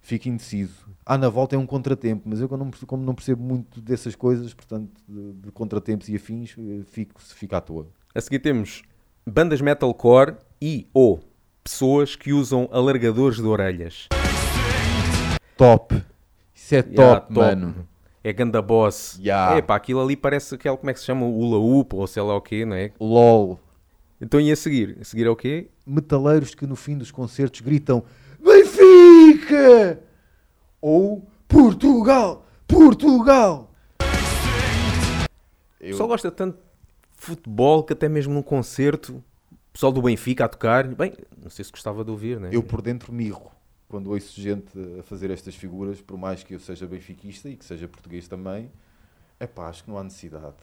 Fico 0.02 0.28
indeciso. 0.28 0.90
Ah, 1.06 1.18
na 1.18 1.30
volta 1.30 1.56
é 1.56 1.60
um 1.60 1.68
contratempo, 1.68 2.24
mas 2.26 2.42
eu 2.42 2.50
como 2.50 3.04
não, 3.04 3.14
percebo 3.14 3.44
muito 3.44 3.80
dessas 3.80 4.16
coisas, 4.16 4.52
portanto, 4.54 4.90
de, 5.08 5.34
de 5.34 5.52
contratempos 5.52 6.10
e 6.10 6.16
afins, 6.16 6.56
eh, 6.58 6.82
fico, 6.88 7.22
fico 7.22 7.56
à 7.56 7.62
toa. 7.62 7.88
A 8.16 8.20
seguir 8.20 8.40
temos 8.40 8.84
bandas 9.26 9.62
metalcore 9.62 10.36
e 10.62 10.88
ou 10.94 11.22
pessoas 11.64 12.16
que 12.16 12.34
usam 12.34 12.68
alargadores 12.72 13.38
de 13.38 13.44
orelhas. 13.44 14.08
Top! 15.58 15.96
Isso 16.54 16.76
é 16.76 16.82
top, 16.82 16.96
Yeah, 17.02 17.20
top. 17.22 17.34
mano. 17.34 17.88
É 18.24 18.32
ganda 18.32 18.62
boss. 18.62 19.18
Yeah. 19.20 19.58
É 19.58 19.62
pá, 19.62 19.76
aquilo 19.76 20.02
ali 20.02 20.16
parece 20.16 20.56
aquele, 20.56 20.78
como 20.78 20.90
é 20.90 20.94
que 20.94 21.00
se 21.00 21.06
chama? 21.06 21.26
Ula 21.26 21.58
Hoop 21.58 21.96
ou 21.96 22.08
sei 22.08 22.24
lá 22.24 22.36
o 22.36 22.42
quê, 22.42 22.66
não 22.66 22.76
é? 22.76 22.92
LOL. 23.00 23.60
Então 24.22 24.40
e 24.40 24.50
a 24.52 24.56
seguir? 24.56 24.98
A 25.02 25.04
seguir 25.04 25.26
é 25.26 25.30
o 25.30 25.36
quê? 25.36 25.70
metaleiros 25.86 26.56
que 26.56 26.66
no 26.66 26.78
fim 26.78 26.98
dos 26.98 27.12
concertos 27.12 27.60
gritam 27.60 28.04
Benfica! 28.42 30.00
Ou 30.82 31.28
Portugal! 31.48 32.46
Portugal! 32.66 33.70
O 35.82 35.86
pessoal 35.86 36.08
gosta 36.08 36.32
tanto 36.32 36.58
futebol 37.24 37.84
que 37.84 37.94
até 37.94 38.10
mesmo 38.10 38.34
num 38.34 38.42
concerto, 38.42 39.24
o 39.52 39.72
pessoal 39.72 39.92
do 39.92 40.02
Benfica 40.02 40.46
a 40.46 40.48
tocar, 40.50 40.88
bem, 40.88 41.14
não 41.42 41.50
sei 41.50 41.64
se 41.64 41.72
gostava 41.72 42.04
de 42.04 42.12
ouvir, 42.12 42.40
né? 42.40 42.50
Eu 42.52 42.62
por 42.62 42.82
dentro 42.82 43.14
mirro 43.14 43.52
quando 43.88 44.10
ouço 44.10 44.42
gente 44.42 44.72
a 45.00 45.04
fazer 45.04 45.30
estas 45.30 45.56
figuras, 45.56 46.02
por 46.02 46.18
mais 46.18 46.44
que 46.44 46.56
eu 46.56 46.60
seja 46.60 46.88
benfiquista 46.88 47.48
e 47.48 47.56
que 47.56 47.64
seja 47.64 47.88
português 47.88 48.28
também. 48.28 48.72
É 49.40 49.46
pá, 49.46 49.70
acho 49.70 49.84
que 49.84 49.90
não 49.90 50.00
há 50.00 50.04
necessidade. 50.04 50.56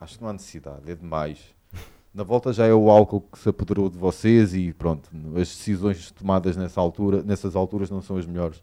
Acho 0.00 0.16
que 0.16 0.22
não 0.22 0.28
há 0.28 0.32
necessidade, 0.32 0.90
é 0.90 0.94
demais. 0.96 1.38
Na 2.12 2.24
volta 2.24 2.52
já 2.52 2.66
é 2.66 2.74
o 2.74 2.90
álcool 2.90 3.20
que 3.20 3.38
se 3.38 3.48
apoderou 3.48 3.88
de 3.88 3.96
vocês 3.96 4.54
e 4.54 4.72
pronto, 4.72 5.08
as 5.36 5.48
decisões 5.48 6.10
tomadas 6.10 6.56
nessa 6.56 6.80
altura, 6.80 7.22
nessas 7.22 7.54
alturas 7.54 7.88
não 7.90 8.02
são 8.02 8.16
as 8.16 8.26
melhores. 8.26 8.60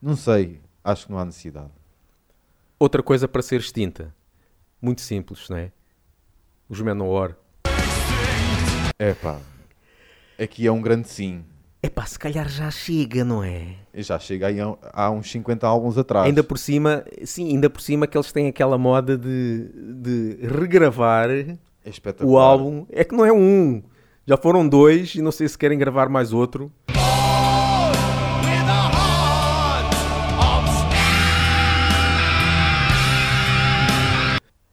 Não 0.00 0.14
sei, 0.14 0.60
acho 0.84 1.06
que 1.06 1.12
não 1.12 1.18
há 1.18 1.24
necessidade. 1.24 1.70
Outra 2.78 3.02
coisa 3.02 3.26
para 3.26 3.40
ser 3.40 3.60
extinta. 3.60 4.14
Muito 4.80 5.00
simples, 5.00 5.48
não 5.48 5.56
é? 5.56 5.72
Os 6.72 6.80
Manowar. 6.80 7.36
É 8.98 9.12
pá, 9.12 9.38
aqui 10.42 10.66
é 10.66 10.72
um 10.72 10.80
grande 10.80 11.06
sim. 11.06 11.44
Epá, 11.82 12.06
se 12.06 12.18
calhar 12.18 12.48
já 12.48 12.70
chega, 12.70 13.22
não 13.22 13.44
é? 13.44 13.74
Já 13.92 14.18
chega 14.18 14.46
aí 14.46 14.56
há, 14.90 15.10
uns 15.10 15.30
50 15.30 15.66
álbuns 15.66 15.98
atrás. 15.98 16.24
Ainda 16.24 16.42
por 16.42 16.56
cima, 16.56 17.04
sim, 17.26 17.48
ainda 17.48 17.68
por 17.68 17.82
cima 17.82 18.06
que 18.06 18.16
eles 18.16 18.32
têm 18.32 18.48
aquela 18.48 18.78
moda 18.78 19.18
de, 19.18 19.68
de 20.00 20.38
regravar 20.46 21.28
é 21.30 21.58
o 22.22 22.38
álbum. 22.38 22.86
É 22.88 23.04
que 23.04 23.14
não 23.14 23.26
é 23.26 23.32
um, 23.34 23.82
já 24.26 24.38
foram 24.38 24.66
dois 24.66 25.14
e 25.14 25.20
não 25.20 25.30
sei 25.30 25.48
se 25.48 25.58
querem 25.58 25.76
gravar 25.76 26.08
mais 26.08 26.32
outro. 26.32 26.72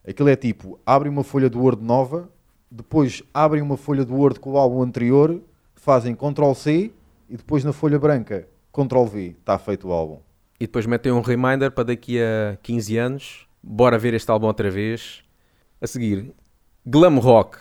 Aquilo 0.09 0.27
é 0.29 0.35
tipo, 0.35 0.79
abrem 0.83 1.11
uma 1.11 1.23
folha 1.23 1.47
do 1.47 1.61
Word 1.61 1.83
nova, 1.83 2.27
depois 2.71 3.21
abrem 3.31 3.61
uma 3.61 3.77
folha 3.77 4.03
do 4.03 4.15
Word 4.15 4.39
com 4.39 4.53
o 4.53 4.57
álbum 4.57 4.81
anterior, 4.81 5.39
fazem 5.75 6.15
Ctrl 6.15 6.51
C 6.55 6.91
e 7.29 7.37
depois 7.37 7.63
na 7.63 7.71
folha 7.71 7.99
branca 7.99 8.47
Ctrl 8.73 9.05
V, 9.05 9.35
está 9.39 9.59
feito 9.59 9.87
o 9.87 9.91
álbum. 9.91 10.17
E 10.59 10.65
depois 10.65 10.87
metem 10.87 11.11
um 11.11 11.21
reminder 11.21 11.69
para 11.69 11.83
daqui 11.83 12.19
a 12.19 12.57
15 12.63 12.97
anos. 12.97 13.47
Bora 13.61 13.99
ver 13.99 14.15
este 14.15 14.31
álbum 14.31 14.47
outra 14.47 14.71
vez. 14.71 15.23
A 15.79 15.85
seguir, 15.85 16.33
Glam 16.83 17.19
Rock. 17.19 17.59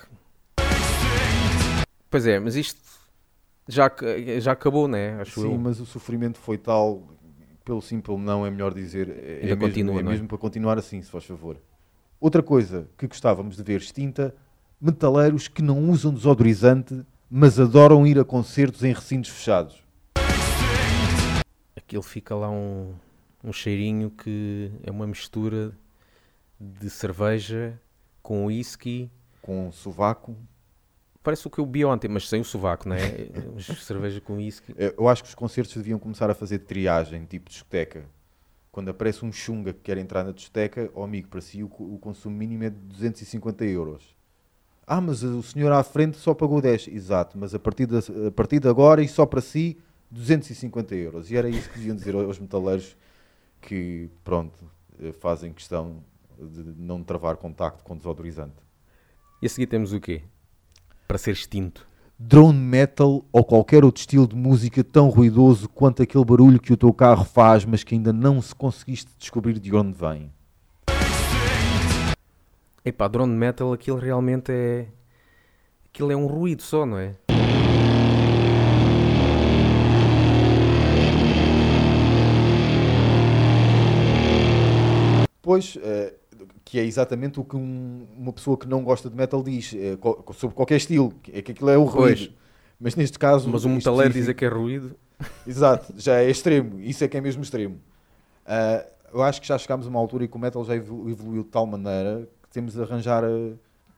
Pois 2.08 2.26
é, 2.26 2.40
mas 2.40 2.56
isto 2.56 2.80
já, 3.68 3.92
já 4.38 4.52
acabou, 4.52 4.88
né? 4.88 5.20
Acho 5.20 5.42
Sim, 5.42 5.52
eu. 5.52 5.58
mas 5.58 5.80
o 5.80 5.84
sofrimento 5.84 6.38
foi 6.38 6.56
tal, 6.56 7.02
pelo 7.62 7.82
sim, 7.82 8.00
pelo 8.00 8.16
não, 8.16 8.46
é 8.46 8.50
melhor 8.50 8.72
dizer. 8.72 9.10
É, 9.10 9.12
Ainda 9.12 9.22
é 9.22 9.42
mesmo, 9.48 9.60
continua, 9.60 9.96
é 9.96 10.00
é? 10.00 10.02
mesmo 10.02 10.26
para 10.26 10.38
continuar 10.38 10.78
assim, 10.78 11.02
se 11.02 11.10
faz 11.10 11.26
favor. 11.26 11.58
Outra 12.20 12.42
coisa 12.42 12.88
que 12.96 13.06
gostávamos 13.06 13.56
de 13.56 13.62
ver 13.62 13.80
extinta: 13.80 14.34
metaleiros 14.80 15.46
que 15.46 15.62
não 15.62 15.88
usam 15.88 16.12
desodorizante, 16.12 17.04
mas 17.30 17.60
adoram 17.60 18.06
ir 18.06 18.18
a 18.18 18.24
concertos 18.24 18.82
em 18.82 18.92
recintos 18.92 19.30
fechados. 19.30 19.82
Aquilo 21.76 22.02
fica 22.02 22.34
lá 22.34 22.50
um, 22.50 22.92
um 23.42 23.52
cheirinho 23.52 24.10
que 24.10 24.72
é 24.82 24.90
uma 24.90 25.06
mistura 25.06 25.72
de 26.60 26.90
cerveja 26.90 27.80
com 28.20 28.46
whisky. 28.46 29.10
Com 29.40 29.70
sovaco. 29.70 30.36
Parece 31.22 31.46
o 31.46 31.50
que 31.50 31.58
eu 31.58 31.66
bebi 31.66 31.84
ontem, 31.84 32.08
mas 32.08 32.28
sem 32.28 32.40
o 32.40 32.44
sovaco, 32.44 32.88
né? 32.88 32.98
cerveja 33.80 34.20
com 34.20 34.36
whisky. 34.36 34.74
Eu 34.76 35.08
acho 35.08 35.22
que 35.22 35.28
os 35.28 35.34
concertos 35.34 35.74
deviam 35.76 35.98
começar 35.98 36.28
a 36.28 36.34
fazer 36.34 36.60
triagem, 36.60 37.24
tipo 37.24 37.48
discoteca. 37.48 38.04
Quando 38.70 38.90
aparece 38.90 39.24
um 39.24 39.32
chunga 39.32 39.72
que 39.72 39.80
quer 39.80 39.98
entrar 39.98 40.24
na 40.24 40.32
discoteca, 40.32 40.90
oh 40.94 41.02
amigo, 41.02 41.28
para 41.28 41.40
si 41.40 41.62
o, 41.62 41.66
o 41.66 41.98
consumo 41.98 42.36
mínimo 42.36 42.64
é 42.64 42.70
de 42.70 42.76
250 42.76 43.64
euros. 43.64 44.16
Ah, 44.86 45.00
mas 45.00 45.22
o 45.22 45.42
senhor 45.42 45.72
à 45.72 45.82
frente 45.82 46.16
só 46.16 46.34
pagou 46.34 46.60
10. 46.60 46.88
Exato, 46.88 47.36
mas 47.36 47.54
a 47.54 47.58
partir 47.58 47.86
de, 47.86 47.96
a 48.26 48.30
partir 48.30 48.60
de 48.60 48.68
agora 48.68 49.02
e 49.02 49.08
só 49.08 49.26
para 49.26 49.40
si, 49.40 49.78
250 50.10 50.94
euros. 50.94 51.30
E 51.30 51.36
era 51.36 51.48
isso 51.48 51.68
que 51.70 51.78
deviam 51.78 51.96
dizer 51.96 52.14
aos 52.14 52.38
metaleiros 52.38 52.96
que, 53.60 54.10
pronto, 54.22 54.58
eh, 55.00 55.12
fazem 55.12 55.52
questão 55.52 56.02
de 56.38 56.62
não 56.80 57.02
travar 57.02 57.36
contacto 57.36 57.82
com 57.84 57.96
desodorizante. 57.96 58.56
E 59.42 59.46
a 59.46 59.48
seguir 59.48 59.66
temos 59.66 59.92
o 59.92 60.00
quê? 60.00 60.22
Para 61.06 61.18
ser 61.18 61.32
extinto. 61.32 61.87
Drone 62.18 62.58
metal 62.58 63.24
ou 63.32 63.44
qualquer 63.44 63.84
outro 63.84 64.00
estilo 64.00 64.26
de 64.26 64.34
música 64.34 64.82
tão 64.82 65.08
ruidoso 65.08 65.68
quanto 65.68 66.02
aquele 66.02 66.24
barulho 66.24 66.58
que 66.58 66.72
o 66.72 66.76
teu 66.76 66.92
carro 66.92 67.24
faz, 67.24 67.64
mas 67.64 67.84
que 67.84 67.94
ainda 67.94 68.12
não 68.12 68.42
se 68.42 68.52
conseguiste 68.52 69.12
descobrir 69.16 69.60
de 69.60 69.74
onde 69.74 69.96
vem. 69.96 70.32
Epá, 72.84 73.06
drone 73.06 73.34
metal, 73.34 73.72
aquilo 73.72 73.98
realmente 73.98 74.50
é. 74.50 74.88
Aquilo 75.86 76.10
é 76.10 76.16
um 76.16 76.26
ruído 76.26 76.62
só, 76.62 76.84
não 76.84 76.98
é? 76.98 77.14
Pois, 85.40 85.78
eh, 85.80 86.14
que 86.70 86.78
é 86.78 86.84
exatamente 86.84 87.40
o 87.40 87.44
que 87.44 87.56
um- 87.56 88.06
uma 88.14 88.30
pessoa 88.30 88.54
que 88.54 88.68
não 88.68 88.84
gosta 88.84 89.08
de 89.08 89.16
metal 89.16 89.42
diz, 89.42 89.72
eh, 89.74 89.96
co- 89.96 90.22
sobre 90.34 90.54
qualquer 90.54 90.76
estilo, 90.76 91.14
é 91.32 91.40
que 91.40 91.52
aquilo 91.52 91.70
é 91.70 91.78
o 91.78 91.86
Pois. 91.90 92.18
ruído. 92.20 92.34
Mas 92.78 92.94
neste 92.94 93.18
caso. 93.18 93.48
Mas 93.48 93.64
um 93.64 93.70
metaleiro 93.76 94.10
específico- 94.10 94.20
dizer 94.20 94.34
que 94.34 94.44
é 94.44 94.48
ruído. 94.48 94.94
Exato, 95.46 95.94
já 95.96 96.16
é 96.20 96.28
extremo. 96.30 96.78
Isso 96.78 97.02
é 97.02 97.08
que 97.08 97.16
é 97.16 97.22
mesmo 97.22 97.42
extremo. 97.42 97.78
Ah, 98.44 98.84
eu 99.14 99.22
acho 99.22 99.40
que 99.40 99.48
já 99.48 99.56
chegámos 99.56 99.86
a 99.86 99.88
uma 99.88 99.98
altura 99.98 100.26
em 100.26 100.28
que 100.28 100.36
o 100.36 100.38
metal 100.38 100.62
já 100.62 100.76
evolu- 100.76 101.08
evoluiu 101.08 101.42
de 101.42 101.48
tal 101.48 101.64
maneira 101.64 102.28
que 102.42 102.50
temos 102.50 102.74
de 102.74 102.82
arranjar 102.82 103.24
ah, 103.24 103.54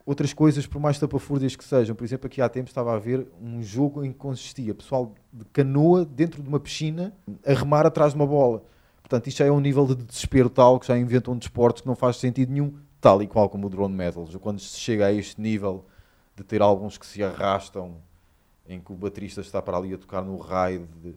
outras 0.07 0.33
coisas, 0.33 0.65
por 0.65 0.81
mais 0.81 0.97
tapafúrdias 0.97 1.57
que 1.57 1.65
sejam. 1.65 1.97
Por 1.97 2.05
exemplo, 2.05 2.29
aqui 2.29 2.41
há 2.41 2.49
tempos 2.49 2.71
estava 2.71 2.95
a 2.95 2.99
ver 3.01 3.27
um 3.43 3.61
jogo 3.65 4.05
em 4.05 4.13
que 4.13 4.19
consistia 4.19 4.73
pessoal 4.77 5.13
de 5.33 5.45
canoa 5.47 6.05
dentro 6.05 6.41
de 6.41 6.49
uma 6.49 6.61
piscina 6.61 7.13
a 7.45 7.53
remar 7.53 7.85
atrás 7.85 8.13
de 8.13 8.17
uma 8.17 8.27
bola. 8.29 8.63
Portanto, 9.11 9.27
isto 9.27 9.39
já 9.39 9.47
é 9.47 9.51
um 9.51 9.59
nível 9.59 9.89
de 9.89 9.97
desespero 9.97 10.49
tal 10.49 10.79
que 10.79 10.87
já 10.87 10.97
inventam 10.97 11.37
desportos 11.37 11.83
que 11.83 11.89
não 11.89 11.97
faz 11.97 12.15
sentido 12.19 12.53
nenhum, 12.53 12.79
tal 13.01 13.21
e 13.21 13.27
qual 13.27 13.51
como 13.51 13.67
o 13.67 13.71
drone 13.71 13.93
metal. 13.93 14.25
Quando 14.41 14.61
se 14.61 14.79
chega 14.79 15.07
a 15.07 15.13
este 15.13 15.41
nível 15.41 15.85
de 16.37 16.45
ter 16.45 16.63
álbuns 16.63 16.97
que 16.97 17.05
se 17.05 17.21
arrastam 17.21 17.97
em 18.69 18.81
que 18.81 18.93
o 18.93 18.95
baterista 18.95 19.41
está 19.41 19.61
para 19.61 19.77
ali 19.77 19.93
a 19.93 19.99
tocar 19.99 20.23
no 20.23 20.37
raio 20.37 20.89
de 21.03 21.17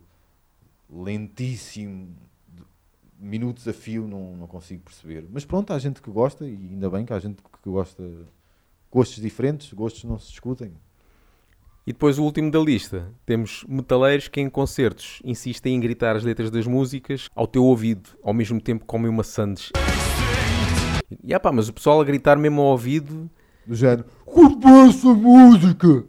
lentíssimo, 0.90 2.16
minutos 3.20 3.68
a 3.68 3.74
fio, 3.74 4.08
não, 4.08 4.38
não 4.38 4.48
consigo 4.48 4.82
perceber. 4.82 5.28
Mas 5.32 5.46
pronto, 5.46 5.72
há 5.72 5.78
gente 5.78 6.02
que 6.02 6.10
gosta 6.10 6.48
e 6.48 6.56
ainda 6.56 6.90
bem 6.90 7.06
que 7.06 7.14
há 7.14 7.20
gente 7.20 7.44
que 7.44 7.70
gosta. 7.70 8.04
Gostos 8.92 9.22
diferentes, 9.22 9.72
gostos 9.72 10.04
não 10.06 10.18
se 10.18 10.32
discutem. 10.32 10.74
E 11.86 11.92
depois 11.92 12.18
o 12.18 12.24
último 12.24 12.50
da 12.50 12.60
lista, 12.60 13.12
temos 13.26 13.66
metaleiros 13.68 14.30
que 14.30 14.40
em 14.40 14.50
concertos 14.50 15.20
insistem 15.24 15.76
em 15.76 15.80
gritar 15.82 16.16
as 16.16 16.24
letras 16.24 16.50
das 16.50 16.66
músicas 16.66 17.28
ao 17.36 17.46
teu 17.46 17.66
ouvido, 17.66 18.12
ao 18.24 18.34
mesmo 18.34 18.62
tempo 18.62 18.82
que 18.82 18.88
comem 18.88 19.10
uma 19.10 19.24
sandes. 19.24 19.70
E 21.22 21.34
ah 21.34 21.40
pá, 21.40 21.52
mas 21.52 21.68
o 21.68 21.74
pessoal 21.74 22.00
a 22.00 22.06
gritar 22.06 22.38
mesmo 22.38 22.62
ao 22.62 22.68
ouvido, 22.68 23.30
Do 23.68 23.76
género, 23.76 24.06
curto 24.26 24.66
essa 24.68 25.14
música! 25.14 26.06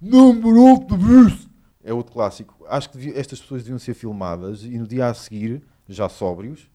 The 0.00 0.96
beast! 0.96 1.48
É 1.84 1.94
outro 1.94 2.12
clássico. 2.12 2.64
Acho 2.68 2.90
que 2.90 3.10
estas 3.10 3.40
pessoas 3.40 3.62
deviam 3.62 3.78
ser 3.78 3.94
filmadas 3.94 4.64
e 4.64 4.76
no 4.76 4.86
dia 4.88 5.06
a 5.06 5.14
seguir, 5.14 5.62
já 5.88 6.08
sóbrios, 6.08 6.68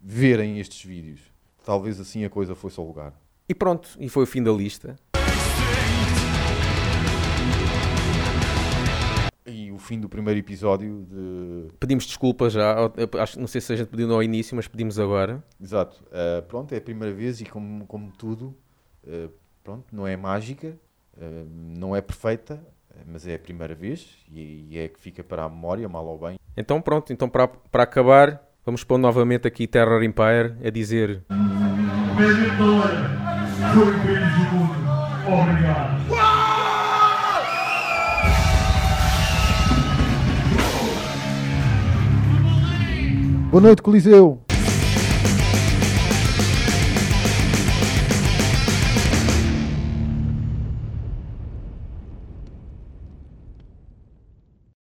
verem 0.00 0.58
estes 0.58 0.82
vídeos. 0.82 1.20
Talvez 1.64 2.00
assim 2.00 2.24
a 2.24 2.30
coisa 2.30 2.54
fosse 2.54 2.80
ao 2.80 2.86
lugar. 2.86 3.12
e 3.46 3.54
pronto, 3.54 3.90
e 3.98 4.08
foi 4.08 4.24
o 4.24 4.26
fim 4.26 4.42
da 4.42 4.52
lista. 4.52 4.96
Fim 9.84 10.00
do 10.00 10.08
primeiro 10.08 10.40
episódio 10.40 11.06
de. 11.08 11.68
Pedimos 11.78 12.04
desculpa 12.04 12.50
já, 12.50 12.74
acho, 13.20 13.38
não 13.38 13.46
sei 13.46 13.60
se 13.60 13.72
a 13.72 13.76
gente 13.76 13.88
pediu 13.88 14.08
no 14.08 14.22
início, 14.22 14.56
mas 14.56 14.66
pedimos 14.66 14.98
agora. 14.98 15.42
Exato. 15.60 16.02
Uh, 16.06 16.42
pronto, 16.42 16.72
é 16.72 16.78
a 16.78 16.80
primeira 16.80 17.14
vez 17.14 17.40
e 17.40 17.44
como, 17.44 17.86
como 17.86 18.10
tudo, 18.12 18.54
uh, 19.04 19.30
pronto, 19.62 19.84
não 19.92 20.06
é 20.06 20.16
mágica, 20.16 20.76
uh, 21.16 21.48
não 21.78 21.94
é 21.94 22.00
perfeita, 22.00 22.60
mas 23.06 23.26
é 23.26 23.34
a 23.34 23.38
primeira 23.38 23.74
vez 23.74 24.24
e, 24.30 24.66
e 24.70 24.78
é 24.78 24.88
que 24.88 24.98
fica 25.00 25.22
para 25.22 25.44
a 25.44 25.48
memória, 25.48 25.88
mal 25.88 26.06
ou 26.06 26.18
bem. 26.18 26.38
Então 26.56 26.80
pronto, 26.80 27.12
então 27.12 27.28
para, 27.28 27.48
para 27.48 27.82
acabar, 27.82 28.42
vamos 28.64 28.84
pôr 28.84 28.98
novamente 28.98 29.46
aqui 29.46 29.66
Terror 29.66 30.02
Empire 30.02 30.56
a 30.64 30.70
dizer 30.70 31.24
foi 33.74 33.92
bem. 33.94 34.24
Obrigado. 35.26 35.93
Boa 43.54 43.62
noite, 43.62 43.82
Coliseu! 43.82 44.43